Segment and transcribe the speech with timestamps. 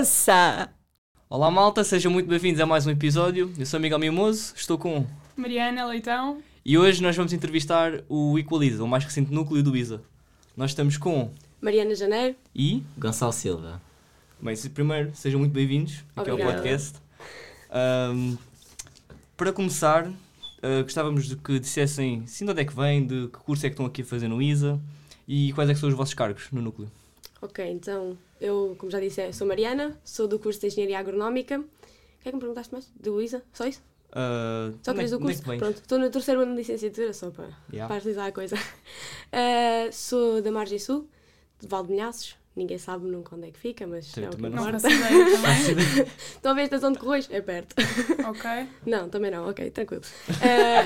[0.00, 0.70] moça!
[1.28, 3.52] Olá malta, sejam muito bem-vindos a mais um episódio.
[3.58, 5.06] Eu sou Miguel Mimoso, estou com.
[5.36, 6.42] Mariana Leitão.
[6.64, 10.00] E hoje nós vamos entrevistar o Equaliza, o mais recente núcleo do ISA.
[10.56, 11.30] Nós estamos com.
[11.60, 12.34] Mariana Janeiro.
[12.56, 12.82] E.
[12.96, 13.78] Gonçalo Silva.
[14.40, 16.96] Bem, primeiro, sejam muito bem-vindos aqui ao podcast.
[17.70, 18.38] Ahm,
[19.36, 20.10] para começar,
[20.62, 23.68] ah, gostávamos de que dissessem sim, de onde é que vêm, de que curso é
[23.68, 24.80] que estão aqui a fazer no ISA
[25.28, 26.90] e quais é que são os vossos cargos no núcleo.
[27.42, 31.58] Ok, então eu, como já disse, sou Mariana, sou do curso de Engenharia Agronómica.
[31.60, 32.90] O que é que me perguntaste mais?
[32.98, 33.42] Do ISA?
[33.52, 33.82] Só isso?
[34.12, 35.42] Ah, Só onde é querias que- o curso?
[35.58, 37.86] Pronto, estou no terceiro ano de licenciatura, só para, Yeah.
[37.86, 38.56] para agilizar a coisa.
[39.32, 41.08] Ah, sou da Margem Sul,
[41.60, 42.36] de Valdemelhaços.
[42.56, 44.80] Ninguém sabe nunca onde é que fica, mas Sim, é o que Não importa.
[44.80, 46.06] faço ideia também.
[46.34, 47.28] Estão a ver a estação de Correios?
[47.30, 47.76] É perto.
[48.28, 48.50] ok.
[48.84, 50.02] Não, também não, ok, tranquilo.
[50.42, 50.84] Ah,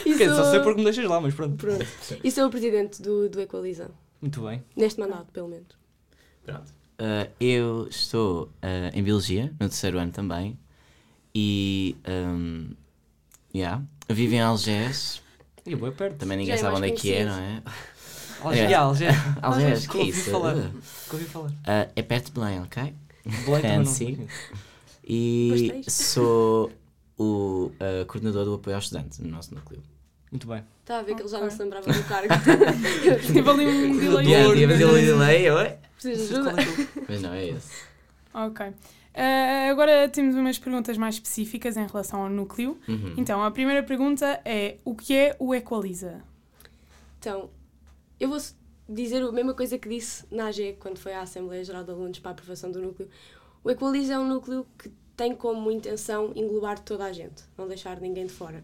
[0.00, 1.56] e Quer dizer, só sou- sei porque me deixas lá, mas pronto.
[1.56, 1.86] Pronto.
[2.22, 3.90] E sou o presidente do, do Equaliza,
[4.20, 4.62] Muito bem.
[4.76, 5.68] neste mandato, pelo menos.
[6.46, 6.70] Pronto.
[6.98, 10.58] Uh, eu estou uh, em Biologia, no terceiro ano também.
[11.34, 11.96] E.
[12.08, 12.70] Um,
[13.54, 15.20] yeah, vivo em Algés.
[15.66, 16.16] E eu vou perto.
[16.18, 17.62] Também ninguém Já é sabe onde é que é, não é?
[18.40, 18.66] Algés, É.
[18.66, 19.14] yeah, Algés.
[19.42, 20.30] Algés, que é isso?
[20.30, 20.54] falar.
[20.54, 21.48] Que ouvi falar.
[21.50, 22.94] uh, é perto de Belém, ok?
[23.44, 24.28] Belém também não Fancy.
[25.04, 25.92] E Pastéis.
[25.92, 26.72] sou
[27.18, 29.82] o uh, coordenador do apoio ao estudante no nosso núcleo.
[30.30, 30.64] Muito bem.
[30.82, 32.28] Está a ver que ele já não se lembrava do cargo.
[33.26, 34.26] Tive ali um delay.
[34.26, 35.76] Yeah, tive ali um delay, oi?
[35.94, 36.52] Precisas de ajuda?
[37.08, 37.84] Mas não é esse.
[38.34, 38.66] Ok.
[39.14, 42.78] Ah, agora temos umas perguntas mais específicas em relação ao núcleo.
[42.86, 43.14] Uhum.
[43.16, 46.22] Então, a primeira pergunta é: o que é o Equaliza?
[47.18, 47.48] Então,
[48.20, 48.38] eu vou
[48.88, 52.18] dizer a mesma coisa que disse na AG quando foi à Assembleia Geral de Alunos
[52.18, 53.08] para a aprovação do núcleo.
[53.64, 58.00] O Equalize é um núcleo que tem como intenção englobar toda a gente, não deixar
[58.00, 58.62] ninguém de fora.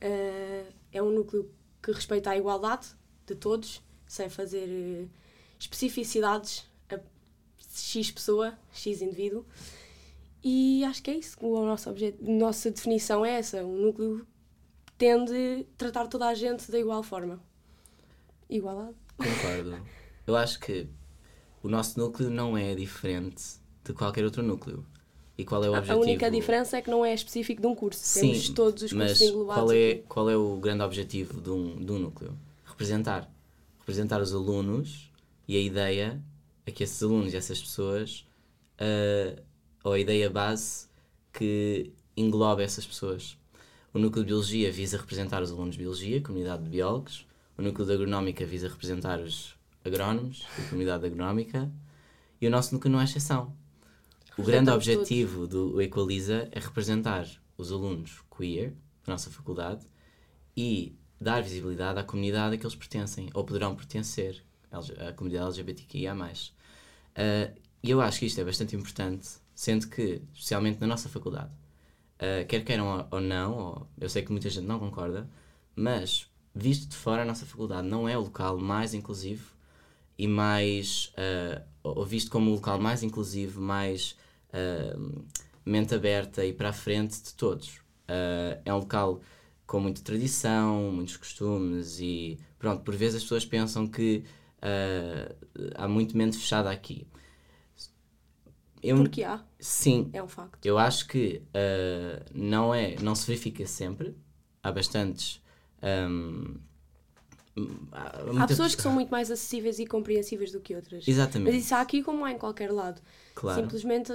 [0.00, 1.50] Eh, é um núcleo
[1.82, 2.88] que respeita a igualdade
[3.26, 5.06] de todos, sem fazer eh,
[5.58, 6.98] especificidades a
[7.74, 9.44] X pessoa, X indivíduo.
[10.42, 11.36] E acho que é isso.
[11.40, 13.64] O nosso nossa definição é essa.
[13.64, 14.26] Um núcleo
[14.96, 17.40] tende a tratar toda a gente da igual forma.
[18.48, 18.94] Igualdade.
[19.16, 19.82] Concordo.
[20.26, 20.88] Eu acho que
[21.62, 24.84] o nosso núcleo não é diferente de qualquer outro núcleo.
[25.38, 25.98] E qual é o A- objetivo?
[25.98, 28.00] A única diferença é que não é específico de um curso.
[28.02, 29.62] Sim, Temos todos os mas cursos englobados.
[29.64, 30.02] qual é, aqui.
[30.08, 32.36] qual é o grande objetivo de um, de um núcleo?
[32.64, 33.30] Representar.
[33.80, 35.10] Representar os alunos
[35.46, 36.20] e a ideia
[36.64, 38.26] é que esses alunos e essas pessoas,
[38.78, 39.40] ah,
[39.84, 40.86] ou a ideia base
[41.32, 43.36] que engloba essas pessoas.
[43.92, 47.26] O núcleo de Biologia visa representar os alunos de Biologia, comunidade de biólogos.
[47.58, 49.54] O núcleo de Agronómica visa representar os
[49.84, 51.70] agrónomos, a comunidade agronómica.
[52.40, 53.54] E o nosso núcleo não é exceção.
[54.36, 55.16] O grande Representamos todos.
[55.16, 57.26] objetivo do Equaliza é representar
[57.56, 58.74] os alunos queer
[59.04, 59.86] da nossa faculdade
[60.56, 66.12] e dar visibilidade à comunidade a que eles pertencem ou poderão pertencer, a comunidade LGBTQIA.
[66.14, 67.52] Ah,
[67.82, 71.50] E eu acho que isto é bastante importante, sendo que, especialmente na nossa faculdade,
[72.18, 75.28] ah, quer queiram ou não, ou eu sei que muita gente não concorda,
[75.74, 79.54] mas visto de fora, a nossa faculdade não é o local mais inclusivo
[80.18, 81.12] e mais.
[81.16, 84.16] ah, ou visto como o local mais inclusivo, mais
[85.64, 87.80] mente aberta e para a frente de todos.
[88.08, 89.20] Ah, é um local
[89.66, 94.24] com muita tradição, muitos costumes e pronto, por vezes as pessoas pensam que
[94.62, 95.34] ah,
[95.76, 97.06] há muito mente fechada aqui.
[98.82, 100.64] Eu, Porque há, sim, é um facto.
[100.64, 104.16] eu acho que ah, não é, não se verifica sempre.
[104.62, 105.42] Há bastantes.
[105.82, 106.56] ahm,
[107.92, 111.04] há Há muita- pessoas que são muito mais acessíveis e compreensíveis do que outras.
[111.06, 111.56] Mas Exatamente.
[111.58, 113.00] isso há aqui como há em qualquer lado.
[113.34, 113.60] Claro.
[113.62, 114.12] Simplesmente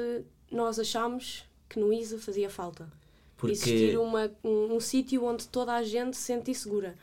[0.52, 2.92] nós achamos que no ISA fazia falta.
[3.38, 6.96] Porque Existir uma, um, um sítio onde toda a gente se sente segura.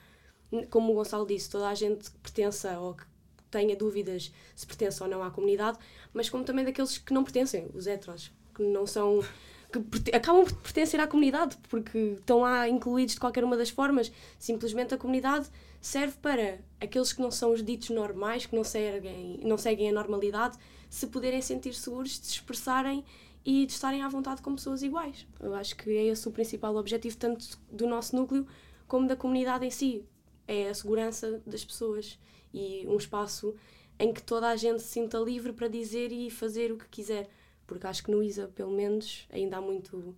[0.70, 3.04] Como o Gonçalo disse, toda a gente que pertença ou que
[3.50, 5.78] tenha dúvidas se pertence ou não à comunidade,
[6.14, 9.22] mas como também daqueles que não pertencem, os heteros, que não são.
[9.70, 14.10] Que acabam por pertencer à comunidade, porque estão lá incluídos de qualquer uma das formas.
[14.38, 15.48] Simplesmente a comunidade
[15.80, 19.92] serve para aqueles que não são os ditos normais, que não seguem, não seguem a
[19.92, 20.56] normalidade,
[20.88, 23.04] se poderem sentir seguros de se expressarem
[23.44, 25.26] e de estarem à vontade com pessoas iguais.
[25.38, 28.46] Eu acho que é esse o principal objetivo, tanto do nosso núcleo
[28.86, 30.04] como da comunidade em si.
[30.46, 32.18] É a segurança das pessoas
[32.52, 33.54] e um espaço
[33.98, 37.28] em que toda a gente se sinta livre para dizer e fazer o que quiser.
[37.68, 40.16] Porque acho que no ISA, pelo menos, ainda há muito.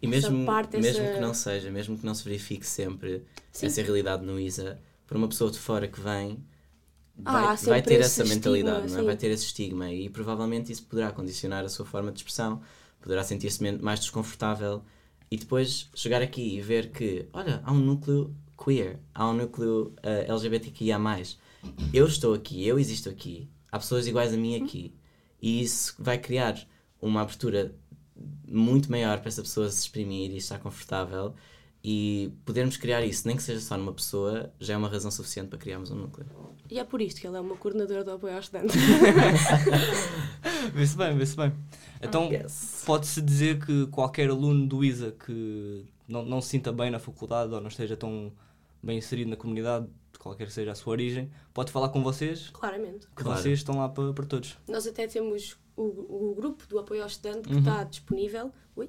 [0.00, 3.24] E essa mesmo, parte, mesmo essa- que não seja, mesmo que não se verifique sempre
[3.52, 3.66] Sim.
[3.66, 6.42] essa realidade no ISA, para uma pessoa de fora que vem,
[7.24, 9.04] Ah, vai, há vai ter essa mentalidade, estigma, é?
[9.04, 12.60] vai ter esse estigma e provavelmente isso poderá condicionar a sua forma de expressão,
[13.00, 14.82] poderá sentir-se mais desconfortável
[15.30, 18.34] e depois chegar aqui e ver que, olha, há um núcleo
[18.64, 20.98] queer, há um núcleo uh, LGBTQIA+.
[21.92, 24.92] Eu estou aqui, eu existo aqui, há pessoas iguais a mim aqui
[25.42, 26.56] E isso vai criar
[27.00, 27.74] uma abertura
[28.46, 31.34] muito maior para essa pessoa se exprimir e estar confortável.
[31.84, 35.48] E podermos criar isso, nem que seja só numa pessoa, já é uma razão suficiente
[35.48, 36.24] para criarmos um núcleo.
[36.70, 38.78] E é por isto que ele é uma coordenadora do apoio ao estudante.
[40.72, 41.52] Vê-se bem, vê-se bem.
[42.00, 42.30] Então,
[42.86, 47.52] pode-se dizer que qualquer aluno do ISA que não, não se sinta bem na faculdade
[47.52, 48.32] ou não esteja tão
[48.80, 49.86] bem inserido na comunidade,
[50.22, 53.06] qualquer seja a sua origem, pode falar com vocês, Claramente.
[53.08, 53.40] que Claro.
[53.40, 54.56] vocês estão lá para, para todos.
[54.68, 55.82] Nós até temos o,
[56.30, 57.60] o grupo do apoio ao estudante que Uhum.
[57.60, 58.88] está disponível ui,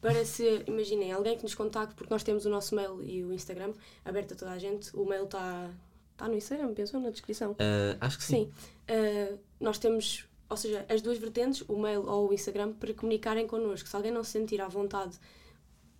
[0.00, 3.32] para se, imaginem, alguém que nos contacte, porque nós temos o nosso mail e o
[3.32, 3.72] Instagram
[4.04, 4.94] aberto a toda a gente.
[4.96, 5.70] O mail está
[6.12, 7.56] está no Instagram, pensou na descrição.
[7.58, 8.44] Ah, acho que sim.
[8.88, 9.32] Sim.
[9.34, 13.48] Uh, nós temos, ou seja, as duas vertentes, o mail ou o Instagram, para comunicarem
[13.48, 13.88] connosco.
[13.88, 15.18] Se alguém não se sentir à vontade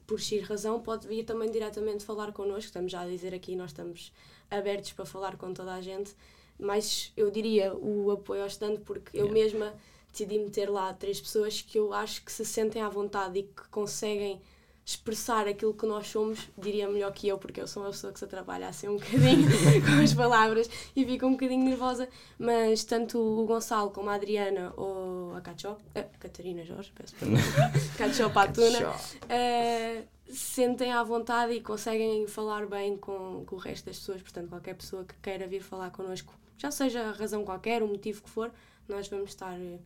[0.06, 2.66] por X razão, pode vir também diretamente falar connosco.
[2.66, 4.12] Estamos já a dizer aqui, nós estamos
[4.50, 6.14] abertos para falar com toda a gente.
[6.58, 9.32] Mas eu diria o apoio ao estudante, porque eu Yeah.
[9.32, 9.74] mesma
[10.12, 13.68] decidi meter lá três pessoas que eu acho que se sentem à vontade e que
[13.70, 14.40] conseguem
[14.86, 18.18] expressar aquilo que nós somos, diria melhor que eu, porque eu sou uma pessoa que
[18.18, 19.48] se atrapalha assim um bocadinho
[19.82, 22.06] com as palavras e fica um bocadinho nervosa,
[22.38, 27.38] mas tanto o Gonçalo como a Adriana ou a Cachó, a Catarina Jorge, peço perdão,
[27.96, 28.94] Cachó Patuna,
[29.30, 34.48] eh, sentem à vontade e conseguem falar bem com, com o resto das pessoas, portanto
[34.48, 38.30] qualquer pessoa que queira vir falar connosco, já seja a razão qualquer, o motivo que
[38.30, 38.50] for,
[38.88, 39.78] nós vamos estar eh,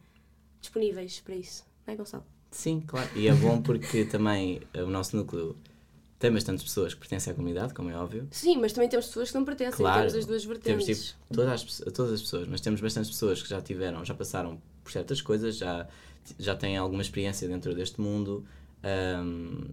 [0.60, 2.24] disponíveis para isso, não é Gonçalo?
[2.50, 3.08] Sim, claro.
[3.14, 5.56] E é bom porque também eh, o nosso núcleo
[6.18, 8.26] tem bastantes pessoas que pertencem à comunidade, como é óbvio.
[8.30, 11.06] Sim, mas também temos pessoas que não pertencem, Claro, temos as duas Temos vertentes.
[11.08, 14.60] tipo todas as, todas as pessoas, mas temos bastantes pessoas que já tiveram, já passaram
[14.82, 15.86] por certas coisas, já,
[16.38, 18.44] já têm alguma experiência dentro deste mundo
[18.82, 19.68] ahm,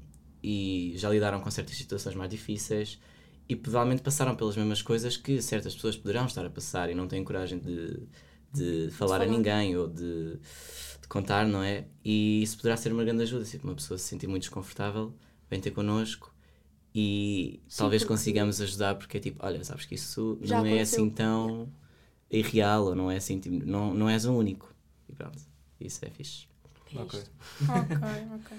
[0.48, 3.00] e já lidaram com certas situações mais difíceis
[3.50, 7.08] e provavelmente passaram pelas mesmas coisas que certas pessoas poderão estar a passar e não
[7.08, 8.04] têm coragem de,
[8.54, 10.38] de falar a ninguém ou de,
[11.02, 11.86] de contar, não é?
[12.04, 15.14] E isso poderá ser uma grande ajuda, se uma pessoa se sentir muito desconfortável,
[15.50, 16.32] vem ter connosco
[16.94, 20.66] e Sim, talvez porque- consigamos ajudar porque é tipo, olha, sabes que isso Já não
[20.66, 21.00] é aconteceu.
[21.04, 21.70] assim tão
[22.32, 24.74] irreal ou não é assim, tipo, não, não és o único.
[25.10, 25.40] E pronto,
[25.80, 26.48] isso é fixe.
[26.96, 27.20] É Ok.
[27.60, 27.98] Ok,
[28.36, 28.58] ok.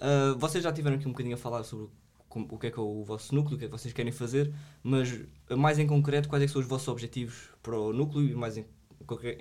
[0.00, 1.88] Ah, vocês já tiveram aqui um bocadinho a falar sobre
[2.28, 4.12] como- o que é que é o vosso núcleo, o que é que vocês querem
[4.12, 4.52] fazer,
[4.82, 8.24] mas ah, mais em concreto, quais é que são os vossos objetivos para o núcleo
[8.28, 8.64] e mais em,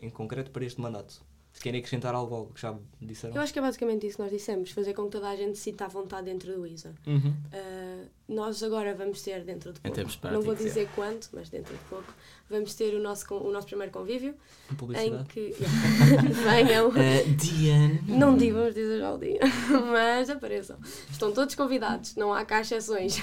[0.02, 1.22] em concreto para este mandato?
[1.54, 3.34] Se querem acrescentar algo ao que já disseram?
[3.34, 5.57] Eu acho que é basicamente isso que nós dissemos, fazer com que toda a gente
[5.57, 6.94] se sinta à vontade dentro do ISA.
[7.07, 7.30] Uhum.
[7.30, 11.74] Uh, nós agora vamos ter dentro de pouco, não vou práticos, dizer quanto, mas dentro
[11.74, 12.13] de pouco,
[12.50, 14.36] vamos ter o nosso, o nosso primeiro convívio
[14.71, 15.30] em Publicidade.
[15.30, 15.56] que
[16.44, 16.92] venham.
[16.95, 18.01] Uh, Diane.
[18.07, 19.39] Não digo, vamos dizer já o dia,
[19.92, 20.77] mas apareçam.
[21.09, 23.18] Estão todos convidados, não há cá exceções.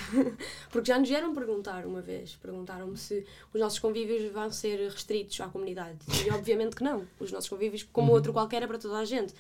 [0.71, 5.41] Porque já nos vieram perguntar uma vez, perguntaram-me se os nossos convívios vão ser restritos
[5.41, 5.99] à comunidade.
[6.27, 7.05] E obviamente que não.
[7.19, 9.35] Os nossos convívios, como outro qualquer, é para toda a gente.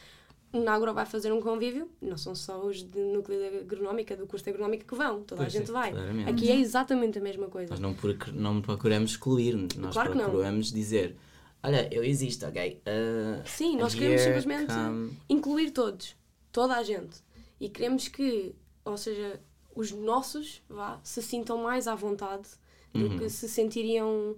[0.53, 4.27] Na Agro vai fazer um convívio, não são só os de núcleo de agronómica, do
[4.27, 5.91] curso de agronómica que vão, toda Pois a gente sim, vai.
[5.93, 6.29] claramente.
[6.31, 7.71] Aqui é exatamente a mesma coisa.
[7.71, 11.17] Nós não, proc- não procuramos excluir, nós Claro procuramos dizer:
[11.63, 12.81] Olha, eu existo, ok?
[12.87, 16.15] Uh, Sim, nós queremos simplesmente come." incluir todos,
[16.51, 17.17] toda a gente.
[17.59, 19.41] E queremos que, ou seja,
[19.75, 22.47] os nossos vá, se sintam mais à vontade
[22.93, 23.19] do Uhum.
[23.19, 24.37] que se sentiriam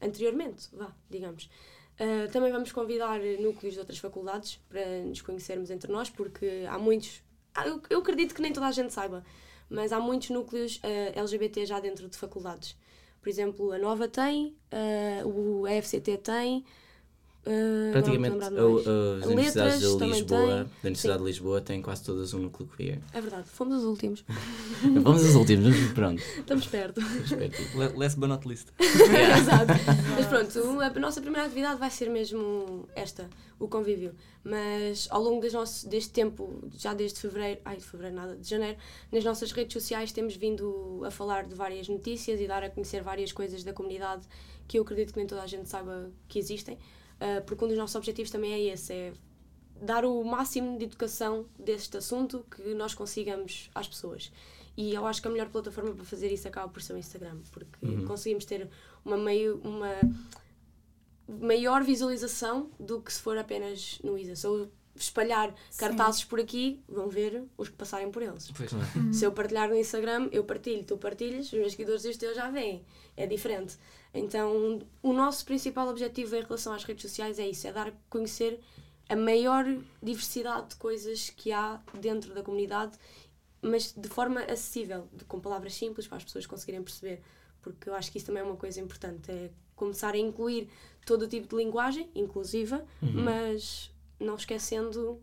[0.00, 1.48] anteriormente, vá, digamos.
[1.98, 6.78] Ah, também vamos convidar núcleos de outras faculdades para nos conhecermos entre nós, porque há
[6.78, 7.22] muitos.
[7.54, 9.24] ah, eu, eu acredito que nem toda a gente saiba,
[9.68, 12.76] mas há muitos núcleos ah, LGBT já dentro de faculdades.
[13.20, 16.64] Por exemplo, a Nova tem, ah, o EFCT tem.
[17.46, 18.86] Ah, Praticamente lembro mais.
[18.86, 22.98] as universidades de Lisboa, da Universidade de Lisboa, têm quase todas um núcleo queer.
[23.12, 24.24] É verdade, fomos os últimos.
[25.02, 26.20] Vamos aos últimos, mas pronto.
[26.20, 27.00] Estamos perto.
[27.00, 27.52] Espero.
[27.78, 28.68] Le- Last but not least.
[28.80, 29.72] Exato.
[30.16, 34.12] Mas pronto, a nossa primeira atividade vai ser mesmo esta, o convívio.
[34.42, 38.48] Mas ao longo das nossas, deste tempo, já desde fevereiro, ai, de fevereiro nada, de
[38.48, 38.78] janeiro,
[39.10, 43.02] nas nossas redes sociais temos vindo a falar de várias notícias e dar a conhecer
[43.02, 44.22] várias coisas da comunidade
[44.68, 46.78] que eu acredito que nem toda a gente saiba que existem.
[47.20, 49.12] Ah, porque um dos nossos objetivos também é esse, é
[49.80, 54.32] dar o máximo de educação deste assunto que nós consigamos às pessoas.
[54.76, 57.38] E eu acho que a melhor plataforma para fazer isso acaba por ser o Instagram,
[57.50, 58.04] porque Uhum.
[58.06, 58.68] conseguimos ter
[59.04, 59.90] uma, meio, uma
[61.28, 64.36] maior visualização do que se for apenas no ISA.
[64.36, 64.46] Se
[65.02, 68.50] espalhar cartazes por aqui, vão ver os que passarem por eles.
[68.50, 68.70] Pois.
[69.16, 72.34] Se eu partilhar no Instagram, eu partilho, tu partilhas, os meus seguidores e os teus
[72.36, 72.84] já veem.
[73.16, 73.76] É diferente.
[74.14, 77.92] Então, o nosso principal objetivo em relação às redes sociais é isso: é dar a
[78.08, 78.60] conhecer
[79.08, 79.64] a maior
[80.02, 82.96] diversidade de coisas que há dentro da comunidade,
[83.62, 87.20] mas de forma acessível, de- com palavras simples para as pessoas conseguirem perceber.
[87.62, 90.68] Porque eu acho que isso também é uma coisa importante: é começar a incluir
[91.04, 95.20] todo o tipo de linguagem inclusiva, mas não esquecendo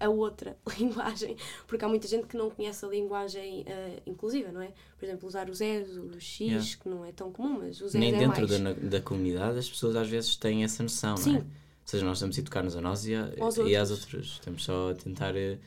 [0.00, 4.62] a outra linguagem, porque há muita gente que não conhece a linguagem uh, inclusiva, não
[4.62, 4.72] é?
[4.96, 5.82] Por exemplo, usar o Z,
[6.14, 6.64] o X, Yeah.
[6.80, 9.68] que não é tão comum, mas o Z Nem é dentro da, da comunidade as
[9.68, 11.32] pessoas às vezes têm essa noção, Sim.
[11.32, 11.40] não é?
[11.42, 11.46] Ou
[11.90, 13.30] seja, nós estamos a educar-nos a nós e, a,
[13.66, 14.26] e às outras.
[14.26, 15.58] Estamos só a tentar eh,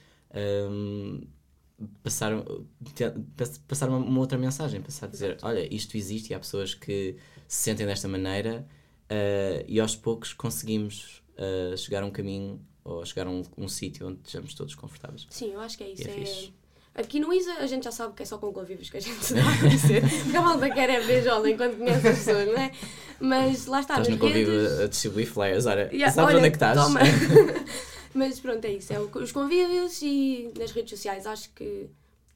[0.69, 1.27] um,
[2.03, 2.31] passar,
[2.93, 6.39] te- pass- passar uma, uma outra mensagem, passar a dizer, olha, isto existe e há
[6.39, 7.15] pessoas que
[7.47, 8.67] se sentem desta maneira
[9.09, 13.67] eh, e aos poucos conseguims eh, chegar a um caminho ou chegar a um, um
[13.67, 15.25] sítio onde estejamos todos confortáveis.
[15.31, 16.07] Sim, eu acho que é isso.
[16.07, 17.01] É é-.
[17.01, 19.23] Aqui no ISA a gente já sabe que é só com convívios que a gente
[19.25, 20.01] se dá a conhecer.
[20.23, 22.71] Porque a malta quer é ver jovem enquanto conhece as pessoas, não é?
[23.19, 24.79] Mas lá está, Estás no convívio redes...
[24.81, 26.77] a distribuir flyers, olha, Yeah, sabes olha, onde é que estás?
[26.77, 26.99] toma.
[28.13, 28.93] Mas pronto, é isso.
[28.93, 31.25] É os convívios e nas redes sociais.
[31.25, 31.89] Acho que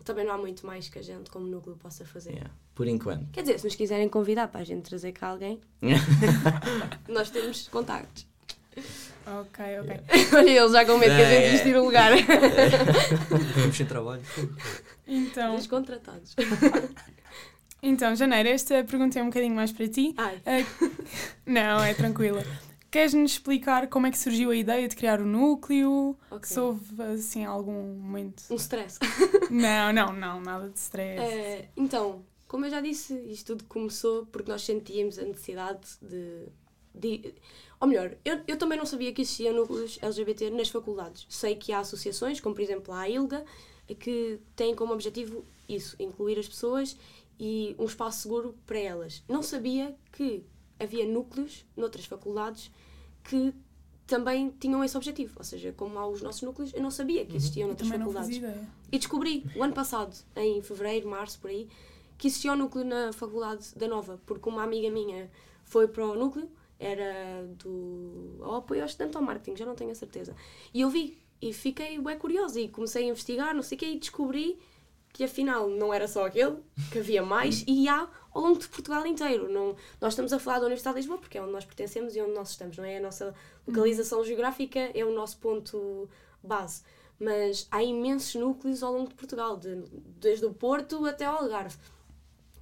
[0.04, 2.32] também não há muito mais que a gente, como núcleo, possa fazer.
[2.32, 3.30] Yeah, Por enquanto.
[3.32, 5.60] Quer dizer, se nos quiserem convidar para a gente trazer cá alguém,
[7.10, 8.26] nós temos contactos.
[9.28, 10.02] Ok, ok.
[10.38, 11.50] Olha, ele já com medo que a É, gente é.
[11.52, 12.12] desistir o lugar.
[13.54, 14.22] Ficamos sem trabalho.
[15.08, 16.36] Então, Os contratados.
[17.82, 20.14] então, Janeiro, esta pergunta é um bocadinho mais para ti.
[20.18, 20.64] Ai, Ah,
[21.46, 22.44] não, é tranquila.
[22.92, 26.18] Queres-nos explicar como é que surgiu a ideia de criar o núcleo?
[26.32, 26.48] ok.
[26.48, 28.44] Se houve, assim, algum momento...
[28.50, 29.00] Um stress.
[29.50, 31.20] Não, não, não, nada de stress.
[31.22, 36.48] Eh, então, como eu já disse, isto tudo começou porque nós sentíamos a necessidade de.
[36.94, 37.34] de
[37.80, 41.26] ou melhor, eu, eu também não sabia que existiam núcleos LGBT nas faculdades.
[41.30, 43.46] Sei que há associações, como por exemplo a ILGA,
[44.00, 46.98] que têm como objetivo isso, incluir as pessoas
[47.40, 49.24] e um espaço seguro para elas.
[49.28, 50.44] Não sabia que
[50.80, 52.72] havia núcleos noutras faculdades
[53.24, 53.54] que
[54.08, 55.34] também tinham esse objetivo.
[55.38, 58.42] Ou seja, como há os nossos núcleos, eu não sabia que existiam Eu noutras faculdades.
[58.92, 61.68] E descobri, o ano passado, em fevereiro, março, por aí,
[62.18, 65.30] que existia um núcleo na Faculdade da Nova, porque uma amiga minha
[65.64, 69.92] foi para o núcleo, era do ao apoio ao estudante ao marketing, já não tenho
[69.92, 70.36] a certeza.
[70.74, 73.86] E eu vi, e fiquei bem curiosa, e comecei a investigar, não sei o que,
[73.86, 74.60] e descobri
[75.14, 76.58] que afinal não era só aquele,
[76.92, 79.48] que havia mais, e há ao longo de Portugal inteiro.
[79.50, 82.22] Não, nós estamos a falar da Universidade de Lisboa, porque é onde nós pertencemos e
[82.22, 82.98] onde nós estamos, não é?
[82.98, 83.34] A nossa
[83.66, 86.10] localização geográfica é o nosso ponto
[86.44, 86.82] base.
[87.18, 89.86] Mas há imensos núcleos ao longo de Portugal, de-
[90.20, 91.78] desde o Porto até ao Algarve.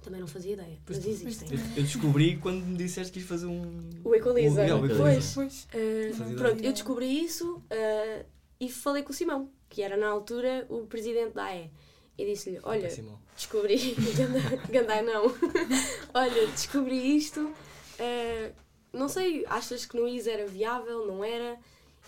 [0.04, 1.48] Também não fazia ideia, Pois mas existem.
[1.50, 3.80] Eu, eu descobri quando me disseste que ias fazer um.
[4.04, 4.52] O Equalizer.
[4.52, 4.92] O- yeah, o Pois.
[4.92, 5.34] Equalizer.
[5.34, 5.68] Pois.
[5.72, 6.68] Uh, pronto, ideia.
[6.68, 8.24] eu descobri isso uh,
[8.60, 11.70] e falei com o Simão, que era na altura o presidente da AE.
[12.18, 12.88] E disse-lhe: Olha,
[13.34, 13.94] descobri.
[14.16, 15.24] Ganda- Gandai não.
[16.14, 17.40] Olha, descobri isto.
[17.40, 18.52] uh,
[18.92, 21.06] não sei, achas que no ISA era viável?
[21.06, 21.58] Não era?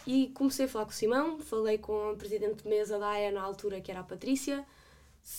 [0.06, 3.32] E comecei a falar com o Simão, falei com a presidente de mesa da AE
[3.32, 4.64] na altura, que era a Patrícia,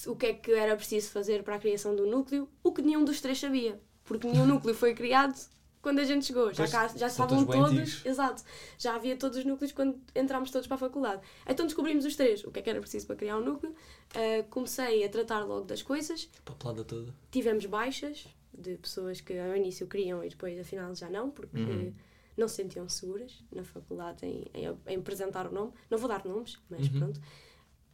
[0.08, 3.04] o que é que era preciso fazer para a criação do núcleo, o que nenhum
[3.06, 5.36] dos três sabia, porque nenhum núcleo foi criado
[5.82, 6.54] quando a gente chegou.
[6.54, 8.44] Já, cá, já estavam todos exato,
[8.78, 11.22] já havia todos os núcleos quando entrámos todos para a faculdade.
[11.48, 13.72] Então descobrimos os três, o que é que era preciso para criar um núcleo.
[13.72, 17.14] Uh, comecei a tratar logo das coisas, Papelada toda.
[17.32, 21.94] tivemos baixas de pessoas que ao início queriam e depois afinal já não, porque Uhum.
[22.36, 25.72] não se sentiam seguras na faculdade em, em, em apresentar o nome.
[25.90, 27.00] Não vou dar nomes, mas Uhum.
[27.00, 27.22] pronto.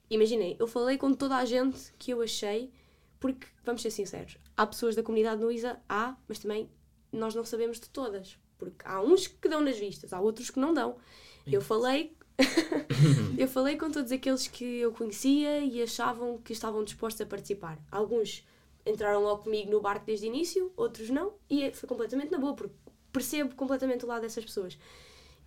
[0.10, 2.72] Imaginem, eu falei com toda a gente que eu achei,
[3.20, 6.70] porque, vamos ser sinceros, há pessoas da comunidade no ISA, há, mas também
[7.12, 8.38] nós não sabemos de todas.
[8.58, 10.98] Porque há uns que dão nas vistas, há outros que não dão.
[11.46, 12.16] Eu falei
[13.38, 17.78] eu falei com todos aqueles que eu conhecia e achavam que estavam dispostos a participar.
[17.92, 18.46] Alguns
[18.86, 22.54] entraram logo comigo no barco desde o início, outros não, e foi completamente na boa,
[22.54, 22.76] porque
[23.12, 24.78] percebo completamente o lado dessas pessoas.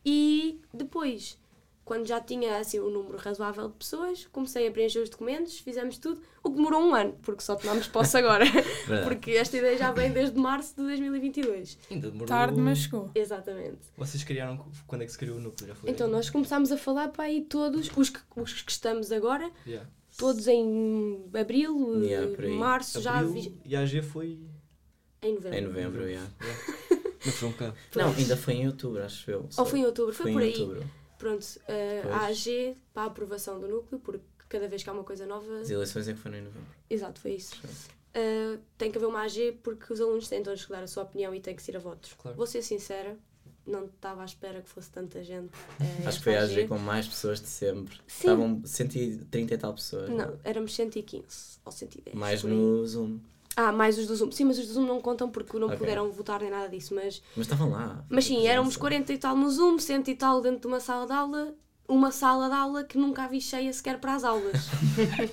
[0.05, 1.39] E depois,
[1.87, 5.97] quando já tinha assim um número razoável de pessoas, comecei a preencher os documentos, fizemos
[5.99, 8.45] tudo, o que demorou um ano, porque só tomámos posse agora.
[9.05, 11.79] Porque esta ideia já vem desde março de 2022.
[11.91, 12.27] Ainda demorou.
[12.27, 13.09] Tarde, mas chegou.
[13.15, 13.79] Exatamente.
[13.97, 14.67] Vocês criaram.
[14.87, 15.69] Quando é que se criou o núcleo?
[15.69, 15.89] Já foi?
[15.89, 19.89] Então nós começámos a falar para aí todos, os que, os que estamos agora, Yeah.
[20.19, 22.51] todos em abril, Yeah, eh, aí.
[22.59, 24.41] março, já Abril, vi- E a AG foi.
[25.23, 25.57] em novembro.
[25.59, 26.29] Em novembro, yeah.
[27.25, 27.75] Não foi um bocado.
[27.95, 29.49] Não, ainda foi em outubro, acho eu.
[29.57, 30.61] Ou foi em outubro, foi, Foi por em aí.
[30.61, 30.85] outubro.
[31.19, 32.15] Pronto, Pois.
[32.15, 35.61] a AG para a aprovação do núcleo, porque cada vez que há uma coisa nova.
[35.61, 36.69] As eleições é que foram em novembro.
[36.89, 37.57] Exato, foi isso.
[38.15, 41.03] Eh, tem que haver uma AG porque os alunos têm todos que dar a sua
[41.03, 42.15] opinião e têm que ir a votos.
[42.15, 42.37] Claro.
[42.37, 43.17] Vou ser sincera,
[43.67, 45.51] não estava à espera que fosse tanta gente.
[45.81, 47.97] eh, Acho que foi a AG com mais pessoas de sempre.
[48.07, 48.19] Sim.
[48.29, 50.09] Estavam 130 e tal pessoas.
[50.09, 52.15] Não, éramos 115 ou 110.
[52.17, 53.19] Mais no Zoom.
[53.59, 54.31] Ah, mais os do Zoom.
[54.31, 55.79] Sim, mas os do Zoom não contam porque não Ok.
[55.79, 56.95] puderam votar nem nada disso.
[56.95, 58.05] Mas, Mas estavam lá.
[58.11, 61.07] mas sim, éramos 40 e tal no Zoom, 100 e tal dentro de uma sala
[61.07, 61.55] de aula.
[61.89, 64.67] Uma sala de aula que nunca a vi cheia sequer para as aulas.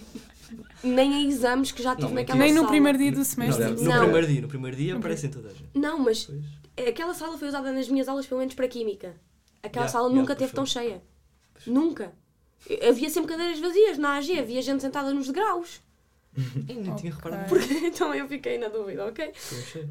[0.84, 2.70] nem a exames que já tive Não, naquela Nem no sala.
[2.70, 3.66] primeiro dia do Não, semestre.
[3.72, 4.00] no Não.
[4.04, 4.42] primeiro dia.
[4.42, 5.70] No primeiro dia aparecem toda a gente.
[5.74, 6.88] Não, mas Pois.
[6.88, 9.16] aquela sala foi usada nas minhas aulas, pelo menos para Química.
[9.62, 10.56] Aquela Yeah, sala yeah, nunca teve foi.
[10.56, 11.02] tão cheia.
[11.66, 12.14] Nunca.
[12.88, 15.82] Havia sempre cadeiras vazias na AG, havia gente sentada nos degraus.
[16.68, 17.12] Eu nem tinha Ok.
[17.12, 17.56] reparado.
[17.86, 19.32] então eu fiquei na dúvida, ok?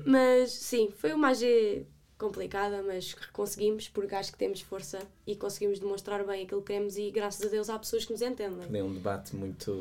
[0.04, 1.86] Mas sim, foi uma AG
[2.18, 6.96] complicada, mas conseguimos, porque acho que temos força e conseguimos demonstrar bem aquilo que queremos
[6.96, 8.68] e graças a Deus há pessoas que nos entendem.
[8.68, 9.72] Foi um debate muito,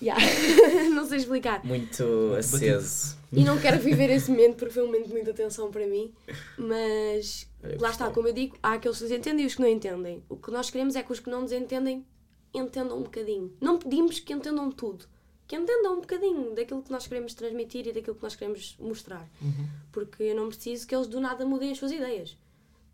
[0.00, 0.20] Yeah.
[0.94, 1.64] não sei explicar.
[1.64, 3.16] muito aceso.
[3.32, 6.12] E não quero viver esse momento porque foi um momento de muita tensão para mim.
[6.58, 9.60] Mas Eu lá está, como eu digo, há aqueles que nos entendem e os que
[9.60, 10.22] não entendem.
[10.28, 12.04] O que nós queremos é que os que não nos entendem
[12.52, 13.52] entendam um bocadinho.
[13.60, 15.04] Não pedimos que entendam tudo.
[15.52, 19.28] Que entendam um bocadinho daquilo que nós queremos transmitir e daquilo que nós queremos mostrar.
[19.42, 19.68] Uhum.
[19.92, 22.38] Porque eu não preciso que eles do nada mudem as suas ideias.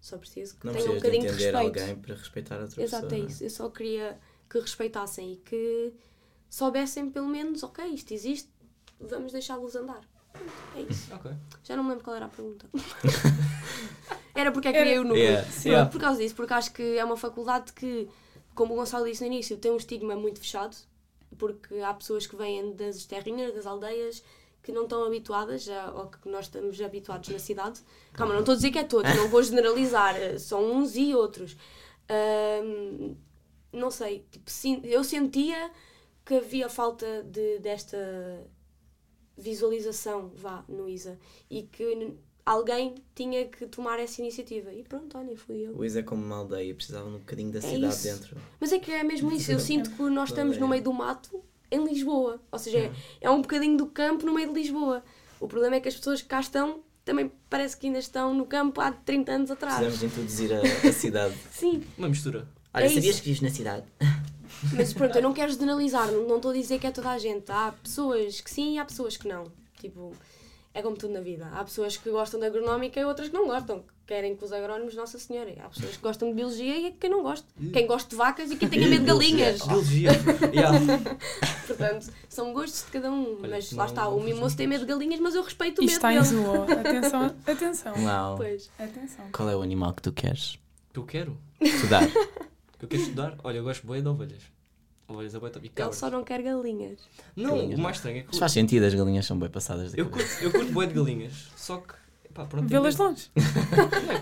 [0.00, 1.79] Só preciso que Não tenham um de bocadinho de entender respeito.
[1.81, 3.23] alguém para respeitar outra Exato, é pessoa.
[3.23, 3.45] não isso.
[3.45, 4.19] Eu só queria
[4.50, 5.93] que respeitassem e que
[6.50, 8.49] soubessem pelo menos, ok, isto existe,
[9.00, 10.00] vamos deixá-los andar.
[10.75, 11.15] É isso.
[11.15, 11.31] Ok.
[11.62, 12.69] Já não me lembro qual era a pergunta.
[14.35, 15.23] era porque é que criei o núcleo.
[15.23, 15.49] Yeah.
[15.65, 15.91] Yeah.
[15.91, 18.09] Por causa disso, porque acho que é uma faculdade que,
[18.53, 20.77] como o Gonçalo disse no início, tem um estigma muito fechado,
[21.37, 24.23] porque há pessoas que vêm das terrinhas, das aldeias,
[24.63, 27.81] que não estão habituadas a- ao que nós estamos habituados na cidade.
[28.13, 31.57] Calma, não estou a dizer que é todos, não vou generalizar, são uns e outros.
[33.73, 34.51] Não sei, tipo,
[34.87, 35.71] eu sentia
[36.25, 37.97] que havia falta de, desta
[39.37, 41.19] visualização, vá, no ISA,
[41.51, 42.17] e que
[42.50, 44.73] alguém tinha que tomar essa iniciativa.
[44.73, 45.76] E pronto, olha, fui eu.
[45.76, 48.05] O Isa é como uma aldeia, precisava um bocadinho da É cidade isso.
[48.05, 48.37] dentro.
[48.59, 51.43] Mas é que é mesmo isso, eu sinto que nós estamos no meio do mato
[51.71, 52.40] em Lisboa.
[52.50, 55.02] Ou seja, é, é um bocadinho do campo no meio de Lisboa.
[55.38, 58.45] O problema é que as pessoas que cá estão também parece que ainda estão no
[58.47, 59.76] campo há 30 anos atrás.
[59.78, 61.35] Precisamos de introduzir a, a cidade.
[61.52, 62.49] Sim, Uma mistura.
[62.75, 63.19] Olha, É sabias isso.
[63.23, 63.85] que vives na cidade?
[64.76, 67.19] mas pronto, eu não quero generalizar, não não estou a dizer que é toda a
[67.19, 67.50] gente.
[67.50, 69.44] Há pessoas que sim e há pessoas que não.
[69.81, 70.12] Tipo,
[70.79, 71.49] é como tudo na vida.
[71.53, 73.81] Há pessoas que gostam de agronómica e outras que não gostam.
[73.81, 75.55] que Querem que os agrónomos, Nossa Senhora.
[75.62, 77.47] Há pessoas que gostam de biologia e quem não gosta.
[77.73, 79.61] Quem gosta de vacas e quem tenha medo de galinhas.
[79.67, 80.11] Biologia.
[81.67, 83.38] Portanto, são gostos de cada um.
[83.41, 85.81] Olha, mas não- lá está, o não mimoso tem medo de galinhas, mas eu respeito
[85.81, 86.47] o Isto medo está em dele.
[86.47, 86.62] zoo.
[86.81, 88.05] Atenção, atenção.
[88.05, 88.37] Uau.
[88.37, 88.71] Pois.
[88.79, 89.25] Atenção.
[89.33, 90.59] Qual é o animal que tu queres
[90.93, 91.37] Que eu quero.
[91.61, 92.07] estudar?
[92.79, 93.37] Que eu quero estudar.
[93.45, 94.43] Olha, eu gosto bem de ovelhas.
[95.09, 95.38] Ovelhas é.
[95.38, 95.97] E Ele cabras.
[95.97, 96.99] só não quer galinhas.
[97.35, 97.83] Não, Galinhas o não.
[97.85, 100.29] mais estranho é que Mas faz sentido, as galinhas são bem passadas da eu cabeça.
[100.40, 101.49] curto, eu curto bué de galinhas.
[101.57, 101.94] Só que.
[102.35, 102.68] Pá, pronto.
[102.68, 103.09] Vê-las medo.
[103.09, 103.31] longe.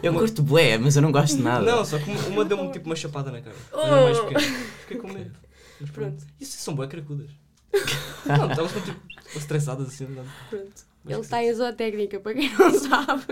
[0.03, 1.65] Eu curto bué, mas eu não gosto de nada.
[1.65, 3.57] Não, só que uma, uma deu-me tipo uma chapada na cara.
[3.73, 4.27] Mas era mais Oh.
[4.27, 4.57] pequena.
[4.81, 5.33] Fiquei com medo.
[5.81, 6.17] Mas pronto.
[6.17, 6.33] Pronto.
[6.41, 7.31] Isso são bué cracudas.
[8.25, 9.01] não, elas estão tipo
[9.37, 10.05] estressadas assim.
[10.05, 10.31] andando.
[10.49, 10.87] Pronto.
[11.05, 13.23] Mas Ele está em zootécnica, para quem não sabe.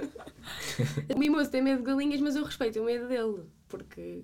[1.14, 3.42] O mimoso tem medo de galinhas, mas eu respeito o medo dele.
[3.68, 4.22] Porque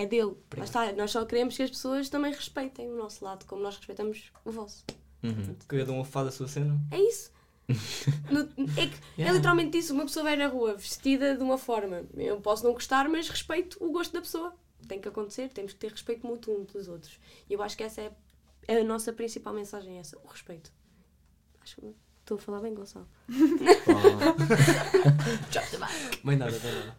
[0.00, 0.36] é, é dele.
[0.56, 3.76] Lá está, nós só queremos que as pessoas também respeitem o nosso lado, como nós
[3.76, 4.84] respeitamos o vosso.
[5.22, 5.56] Uhum.
[5.84, 6.78] Dar uma fada à sua cena.
[6.90, 7.30] É isso.
[8.30, 9.36] No- é, que é Yeah.
[9.36, 9.92] literalmente isso.
[9.94, 12.04] Uma pessoa vai na rua vestida de uma forma.
[12.16, 14.54] Eu posso não gostar, mas respeito o gosto da pessoa.
[14.88, 17.20] Tem que acontecer, temos que ter respeito mútuo uns dos outros.
[17.48, 18.12] E eu acho que essa é,
[18.66, 20.72] é a nossa principal mensagem, é essa, o respeito.
[21.60, 23.06] Acho que estou a falar bem, Gonçalo.
[26.24, 26.96] Bem nada, bem nada.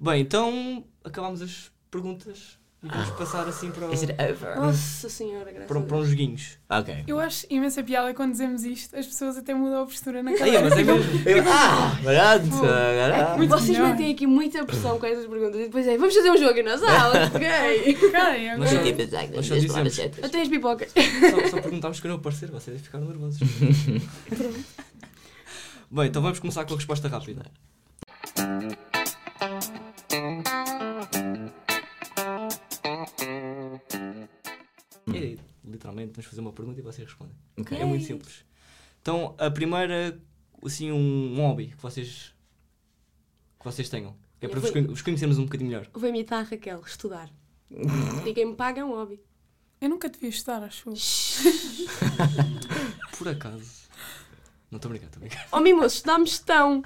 [0.00, 4.54] Bem, então acabámos as perguntas e vamos passar assim para, Is it over?
[4.60, 6.58] Nossa Senhora, graças para, a para uns joguinhos.
[6.68, 7.04] Ok.
[7.06, 10.60] Eu acho imensa piada quando dizemos isto, as pessoas até mudam a postura na cadeira.
[10.62, 11.28] mas é mesmo.
[11.28, 12.46] Eu- ah, barato,
[13.38, 13.90] muito Vocês melhor.
[13.92, 16.62] metem aqui muita pressão com essas perguntas e depois é, vamos fazer um jogo e
[16.62, 17.96] nós, ah, ok.
[17.96, 19.36] Ok, Nós só, agora.
[19.36, 20.92] nós só dizemos, Até as pipocas.
[20.92, 23.40] só, só perguntámos que não aparecer, vocês ficaram nervosos.
[25.90, 27.46] Bem, então vamos começar com a resposta rápida.
[35.96, 37.34] Literalmente, vamos fazer uma pergunta e vocês respondem.
[37.58, 37.78] Ok.
[37.78, 38.44] É muito simples.
[39.00, 40.20] Então, a primeira,
[40.64, 42.34] assim, um, um hobby que vocês,
[43.58, 44.14] que vocês tenham.
[44.38, 45.88] Que é para vos, con- vos conhecermos um bocadinho melhor.
[45.94, 47.30] Vou imitar a Raquel, estudar.
[48.34, 49.20] Quem me paga é um hobby.
[49.80, 50.90] Eu nunca devia estudar, acho.
[53.18, 53.86] Por acaso.
[54.70, 55.48] Não estou a brincar, estou a brincar.
[55.52, 56.82] Oh, mimoso, estudámos gestão.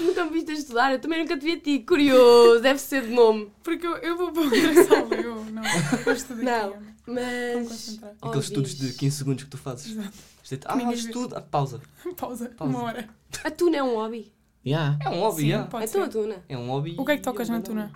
[0.00, 1.80] nunca me viste a estudar, eu também nunca te vi a ti.
[1.80, 3.50] Curioso, deve ser de nome.
[3.62, 5.62] Porque eu, eu vou para outra sala, eu não.
[5.64, 6.91] Eu Não.
[7.06, 7.68] Mas.
[7.68, 8.12] concentrar.
[8.22, 8.96] Aqueles estudos de hobbies.
[8.98, 9.92] 15 segundos que tu fazes.
[9.92, 10.12] Exato.
[10.42, 11.00] Isto é, ah, Ninguém vê.
[11.00, 11.36] estudo.
[11.36, 11.80] Ah, pausa.
[12.16, 12.74] Pausa, Pausa.
[12.76, 13.08] uma hora.
[13.44, 14.32] A tuna é um hobby.
[14.64, 14.98] Yeah.
[15.02, 16.10] É um hobby, Sim, pode então a ser.
[16.12, 16.36] tuna.
[16.48, 16.94] É um hobby.
[16.98, 17.92] O que é que tocas eu na tuna?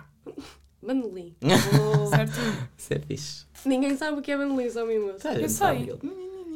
[0.81, 1.35] Bandolim.
[1.41, 2.33] Oh, Certo?
[2.77, 3.45] Isso é fixe.
[3.65, 5.19] Ninguém sabe o que é bandolim, só mimoso.
[5.19, 5.77] Tá, Eu gente sei.
[5.83, 5.99] ele.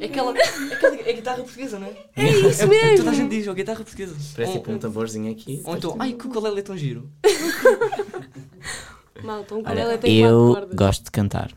[0.00, 0.36] É aquela.
[0.36, 1.96] É aquela é a guitarra portuguesa, não é?
[2.16, 2.96] É isso É, mesmo!
[2.98, 4.14] toda a gente diz, ó, guitarra portuguesa.
[4.34, 5.62] Parece Ou- tipo um tamborzinho aqui.
[5.64, 7.10] Ou então, ai, que ukulele é tão giro.
[9.22, 10.74] Malta, um ukulele tem quatro eu cordas.
[10.74, 11.52] gosto de cantar.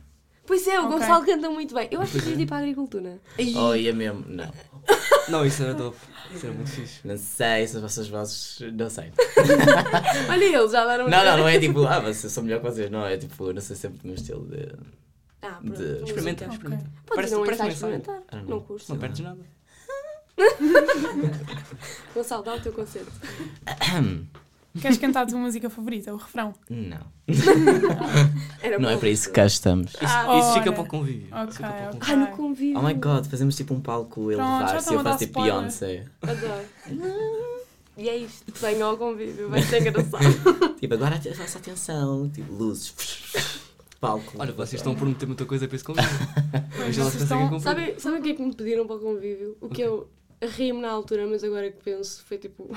[0.45, 0.97] Pois é, o Ok.
[0.99, 1.87] Gonçalo canta muito bem.
[1.91, 2.29] Eu acho que Pois é.
[2.29, 3.19] devia ir para a agricultura.
[3.57, 4.23] Oh, ia mesmo.
[4.27, 4.51] Não.
[5.29, 5.97] Não, isso era top.
[6.33, 6.99] Isso era muito fixe.
[7.07, 8.59] Não sei se as vossas vozes.
[8.73, 9.11] Não sei.
[10.29, 12.65] Olha, eles já deram Não, não, não é tipo, ah, mas eu sou melhor que
[12.69, 12.91] vocês.
[12.91, 14.71] Não, é tipo, não sei sempre do meu estilo de.
[15.41, 16.03] Ah, de-.
[16.03, 16.83] Experimenta, experimenta.
[17.07, 18.21] Pode Parece- um parece experimentar.
[18.31, 18.43] Ah, não.
[18.45, 18.93] Não custa.
[18.93, 19.39] Não perdes nada.
[22.13, 23.11] Gonçalo, dá o teu concerto.
[24.81, 26.53] Queres cantar a tua música favorita, o refrão?
[26.69, 26.99] Não.
[28.61, 29.93] Era Não é para isso que cá estamos.
[29.93, 30.73] Isso, Ah, isso fica ora.
[30.73, 31.27] para o convívio.
[31.31, 31.99] Ok, fica para o ok.
[31.99, 32.07] convívio.
[32.07, 32.79] Ai, no convívio.
[32.79, 35.25] Oh my god, fazemos tipo um palco já elevar-se e estão a eu dar faço
[35.25, 35.59] tipo spoiler.
[35.59, 36.05] Beyoncé.
[36.21, 37.55] Adoro.
[37.97, 38.51] E é isto.
[38.59, 39.49] Venham ao convívio.
[39.49, 40.25] Vai ser engraçado.
[40.75, 42.93] Tipo, agora a vossa atenção, tipo, luzes.
[43.99, 44.33] Palco.
[44.37, 46.09] Olha, vocês estão a prometer muita coisa para esse convívio.
[46.77, 47.61] Mas elas vocês conseguem estão- cumprir.
[47.61, 49.57] Sabem sabe o que é que me pediram para o convívio?
[49.61, 50.09] O que eu
[50.43, 52.69] ri-me na altura, mas agora que penso, foi tipo.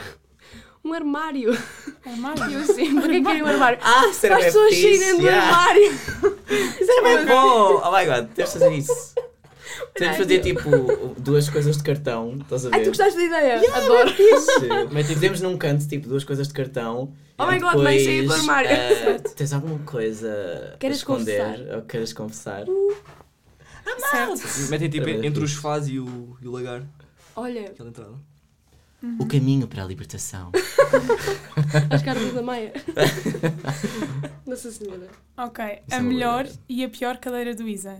[0.84, 1.52] Um armário.
[1.52, 2.44] E Armário?
[2.54, 3.78] eu assim, para que é um armário?
[3.82, 5.46] Ah, as bem pessoas saírem fixe, do yeah.
[5.46, 5.90] armário.
[6.80, 7.82] Isso era bem bom!
[7.84, 9.14] Oh my god, temos de fazer isso.
[9.94, 10.70] Temos de fazer tipo
[11.18, 12.76] duas coisas de cartão, estás a ver?
[12.76, 13.76] Ai, tu gostaste da ideia?
[13.76, 14.10] Adoro.
[14.92, 17.12] Mas tipo, temos num canto tipo duas coisas de cartão.
[17.36, 18.70] Oh my God, mãe, saí do armário.
[18.70, 21.76] eh, tens alguma coisa Queres a esconder confessar?
[21.76, 22.64] ou queres confessar?
[24.10, 24.70] Certo.
[24.70, 26.82] Metem tipo entre os faz e o, e o lagar.
[27.36, 28.14] Olha, Aquela entrada.
[29.18, 30.50] O caminho para a libertação.
[31.90, 32.72] as cartas da Maia.
[34.46, 35.06] Nossa Senhora.
[35.36, 35.64] Ok.
[35.86, 37.96] Isso A é melhor e a pior cadeira do Isa.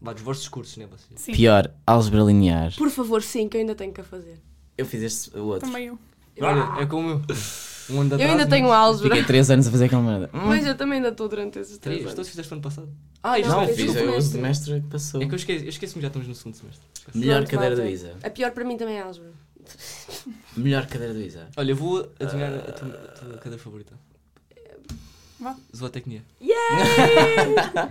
[0.00, 1.20] Vá, dos vossos cursos, né, vocês?
[1.20, 1.32] Sim.
[1.32, 2.74] Pior, álgebra linear.
[2.76, 4.40] Por favor, sim, que eu ainda tenho que a fazer.
[4.76, 5.68] Eu fiz este o outro.
[5.68, 5.98] Também eu.
[6.40, 7.22] Olha, é como eu.
[7.90, 9.08] Um ano Eu ainda tenho mas- álgebra.
[9.10, 10.30] Fiquei 3 anos a fazer aquela merda.
[10.32, 10.40] Hum.
[10.46, 12.00] Pois eu também ainda estou durante esses três Três?
[12.12, 12.28] Então anos.
[12.28, 12.88] fizeste ano passado?
[13.22, 14.80] Ah, isto Não, Não, fiz fiz o eu o semestre.
[14.80, 15.20] que passou.
[15.22, 16.86] É que eu esqueço, eu esqueço-me já estamos no segundo semestre.
[17.14, 17.84] Melhor cadeira do.
[17.84, 18.14] Isa.
[18.22, 19.32] A pior para mim também é a álgebra.
[20.56, 21.48] Melhor cadeira do Isa.
[21.56, 23.94] Olha, eu vou adivinhar a tua, a tua cadeira favorita.
[25.38, 25.56] Vá.
[25.74, 26.22] Zootecnia.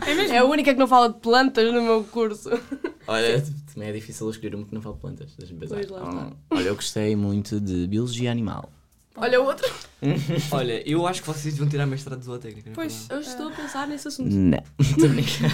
[0.08, 0.34] É mesmo?
[0.36, 2.50] É a única que não fala de plantas no meu curso.
[3.08, 5.32] Olha, também é difícil eu escolher um que não fala de plantas.
[5.38, 5.76] Deixa-me pensar.
[5.76, 6.12] Pois, lá está.
[6.28, 8.70] Hum, Olha, eu gostei muito de biologia animal.
[9.16, 9.68] Olha outro.
[10.52, 12.64] Olha, eu acho que vocês deviam tirar mestrado de zootecnia.
[12.68, 13.08] é Pois.
[13.10, 14.30] Eu estou a pensar nesse assunto.
[14.34, 15.52] Não, estou a brincar.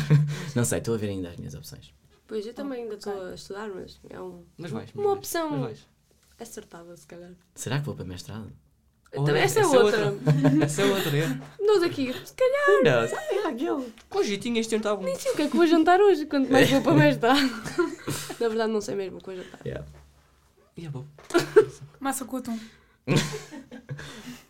[0.55, 1.93] Não sei, estou a ver ainda as minhas opções.
[2.27, 4.89] Pois eu também ainda estou a estudar, mas é um- Mas vais.
[4.93, 5.79] mas uma vais, opção Mas vais.
[6.39, 7.31] Acertada, se calhar.
[7.53, 8.51] Será que vou para mestrado?
[9.11, 10.13] Também, essa é essa é outra.
[10.65, 11.27] Essa é outra, é.
[11.65, 13.93] Nós aqui, se calhar, Não, sabe aquele.
[14.09, 15.03] Com jeitinho este ano está bom.
[15.03, 17.39] nem sei o que é que vou jantar hoje, quanto mais vou para mestrado.
[18.39, 19.61] Na verdade, não sei mesmo o que vou jantar.
[19.65, 19.85] Yeah.
[20.75, 21.05] E é bom.
[22.01, 22.59] Massa com atum.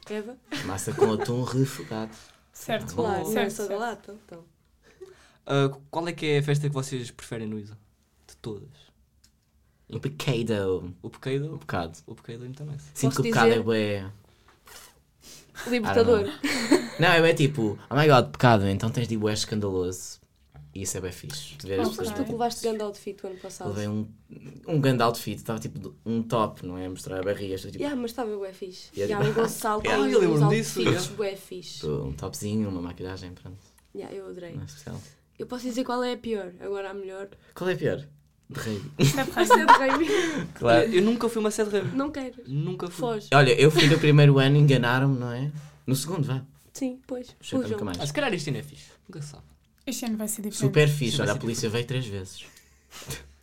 [0.09, 0.35] Eva?
[0.65, 2.15] Massa com atum refogado.
[2.51, 2.95] Certo.
[2.95, 3.77] Claro, não certo, certo.
[3.77, 4.15] lata.
[4.25, 4.43] Então.
[5.45, 7.77] Ah, qual é que é a festa que vocês preferem no ISA?
[8.27, 8.84] De todas.
[9.89, 10.93] Um pecado.
[11.01, 11.57] O Um Pequedo?
[11.57, 11.97] bocado.
[12.07, 12.77] O Pequedo também.
[12.93, 13.59] Sinto Posso que o pecado dizer?
[13.59, 14.11] é bué.
[15.67, 16.25] Libertador.
[16.99, 20.19] Não, é bué tipo, oh my god, pecado, então tens de bué escandaloso.
[20.73, 21.55] E isso é bem fixe.
[21.57, 22.17] As Não foste pessoas.
[22.17, 23.69] tu que levaste grande outfit o ano passado.
[23.69, 24.05] Levei um,
[24.67, 26.89] um grande outfit, estava tipo um top, não é?
[26.89, 28.89] Mostrar a barriga, estou tipo Yeah, mas estava bué fixe.
[28.93, 31.15] Yeah, Yeah, o Gonçalo tem Ah, eu uns lembro-me disso, outfits yeah.
[31.15, 31.79] bué fixe.
[31.79, 33.57] tô um topzinho, uma maquilhagem, pronto.
[33.95, 34.53] Yeah, eu adorei.
[34.55, 35.01] Não é especial.
[35.39, 36.51] Eu posso dizer qual é a pior.
[36.59, 37.29] Agora a melhor.
[37.53, 38.05] Qual é a pior?
[38.47, 40.07] De A de Raimi.
[40.61, 41.95] Olha, eu nunca fui uma sede rave.
[41.95, 42.37] Não queres.
[42.47, 42.95] Nunca fui.
[42.95, 43.27] Foge.
[43.33, 45.51] Olha, eu fui no primeiro ano, enganaram-me, não é?
[45.85, 46.43] No segundo, vá.
[46.73, 47.35] Sim, pois.
[47.41, 47.99] Chega nunca mais.
[47.99, 48.91] Ah, se calhar este ano é fixe.
[49.07, 49.43] Nunca sabe.
[49.87, 50.57] Este ano vai ser diferente.
[50.57, 52.45] Super fixe, olha, a polícia veio três vezes.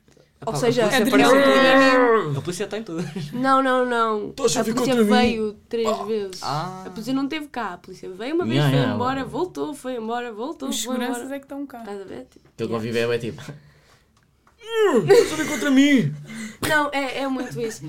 [0.44, 2.36] Ou seja, a polícia todas.
[2.36, 3.32] A polícia está em todas.
[3.32, 4.32] Não, não, não.
[4.32, 6.42] Todos A ficam polícia veio três vezes.
[6.42, 6.84] Ah.
[6.86, 7.74] A polícia não teve cá.
[7.74, 9.30] A polícia veio uma vez, Yeah, foi yeah, embora, yeah.
[9.30, 11.36] voltou, foi embora, voltou, Os seguranças embora.
[11.36, 11.78] é que estão cá.
[11.80, 12.26] Estás a ver?
[12.26, 13.06] Tipo, Aquele que eu yeah.
[13.06, 13.42] ouvi é tipo.
[14.64, 14.98] A
[15.36, 16.14] vir contra mim!
[16.68, 17.84] Não, é, é muito isso.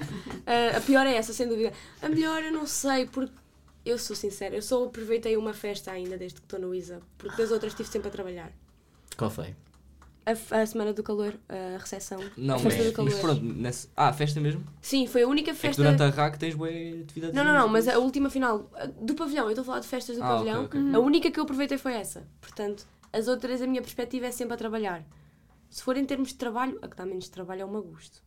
[0.46, 1.72] Ah, a pior é essa, sem dúvida.
[2.02, 3.34] A melhor eu não sei, porque
[3.86, 7.38] eu sou sincera, eu só aproveitei uma festa ainda desde que estou no ISA, porque
[7.38, 8.52] das outras estive sempre a trabalhar.
[9.18, 9.56] Qual foi?
[10.26, 12.18] A, a Semana do Calor, a recepção.
[12.38, 13.12] Não, a festa mas, do calor.
[13.12, 13.44] mas pronto.
[13.44, 13.90] Nesse...
[13.96, 14.64] Ah, a festa mesmo?
[14.82, 15.82] Sim, foi a única É festa.
[15.84, 17.34] durante a RAC tens boa atividade.
[17.36, 18.70] Não, não, não, mas a última final
[19.02, 20.80] do pavilhão, eu estou a falar de festas do Ah, pavilhão, ok.
[20.96, 22.26] a única que eu aproveitei foi essa.
[22.40, 25.04] Portanto, as outras, a minha perspectiva é sempre a trabalhar.
[25.74, 28.22] Se for em termos de trabalho, a que dá menos trabalho é o meu gosto.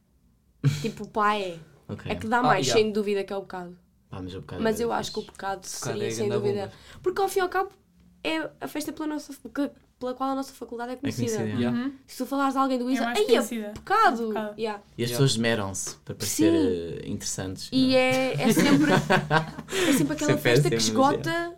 [0.83, 1.57] tipo, o pá é.
[1.89, 2.11] Ok.
[2.11, 2.83] A que dá Ah, mais, yeah.
[2.83, 3.79] sem dúvida, que é o bocado.
[4.11, 6.29] Pá, mas, o bocado Mas é eu acho que o pecado Bocado seria, é sem
[6.29, 6.61] dúvida.
[6.67, 6.73] bomba.
[7.03, 7.71] Porque ao fim e ao cabo
[8.25, 11.37] é a festa pela, nossa, que- pela qual a nossa faculdade é conhecida.
[11.37, 11.79] conhecida, Yeah.
[11.79, 11.93] Uhum.
[12.05, 13.73] Se tu falares de alguém do É ISA, aí é conhecida.
[13.75, 14.29] pecado!
[14.29, 14.59] Pecado.
[14.59, 14.83] Yeah.
[14.99, 16.99] E as pessoas esmeram-se para parecer Sim.
[17.07, 17.69] eh, interessantes.
[17.71, 18.91] E não é, é sempre,
[19.89, 21.55] é sempre aquela é festa que esgota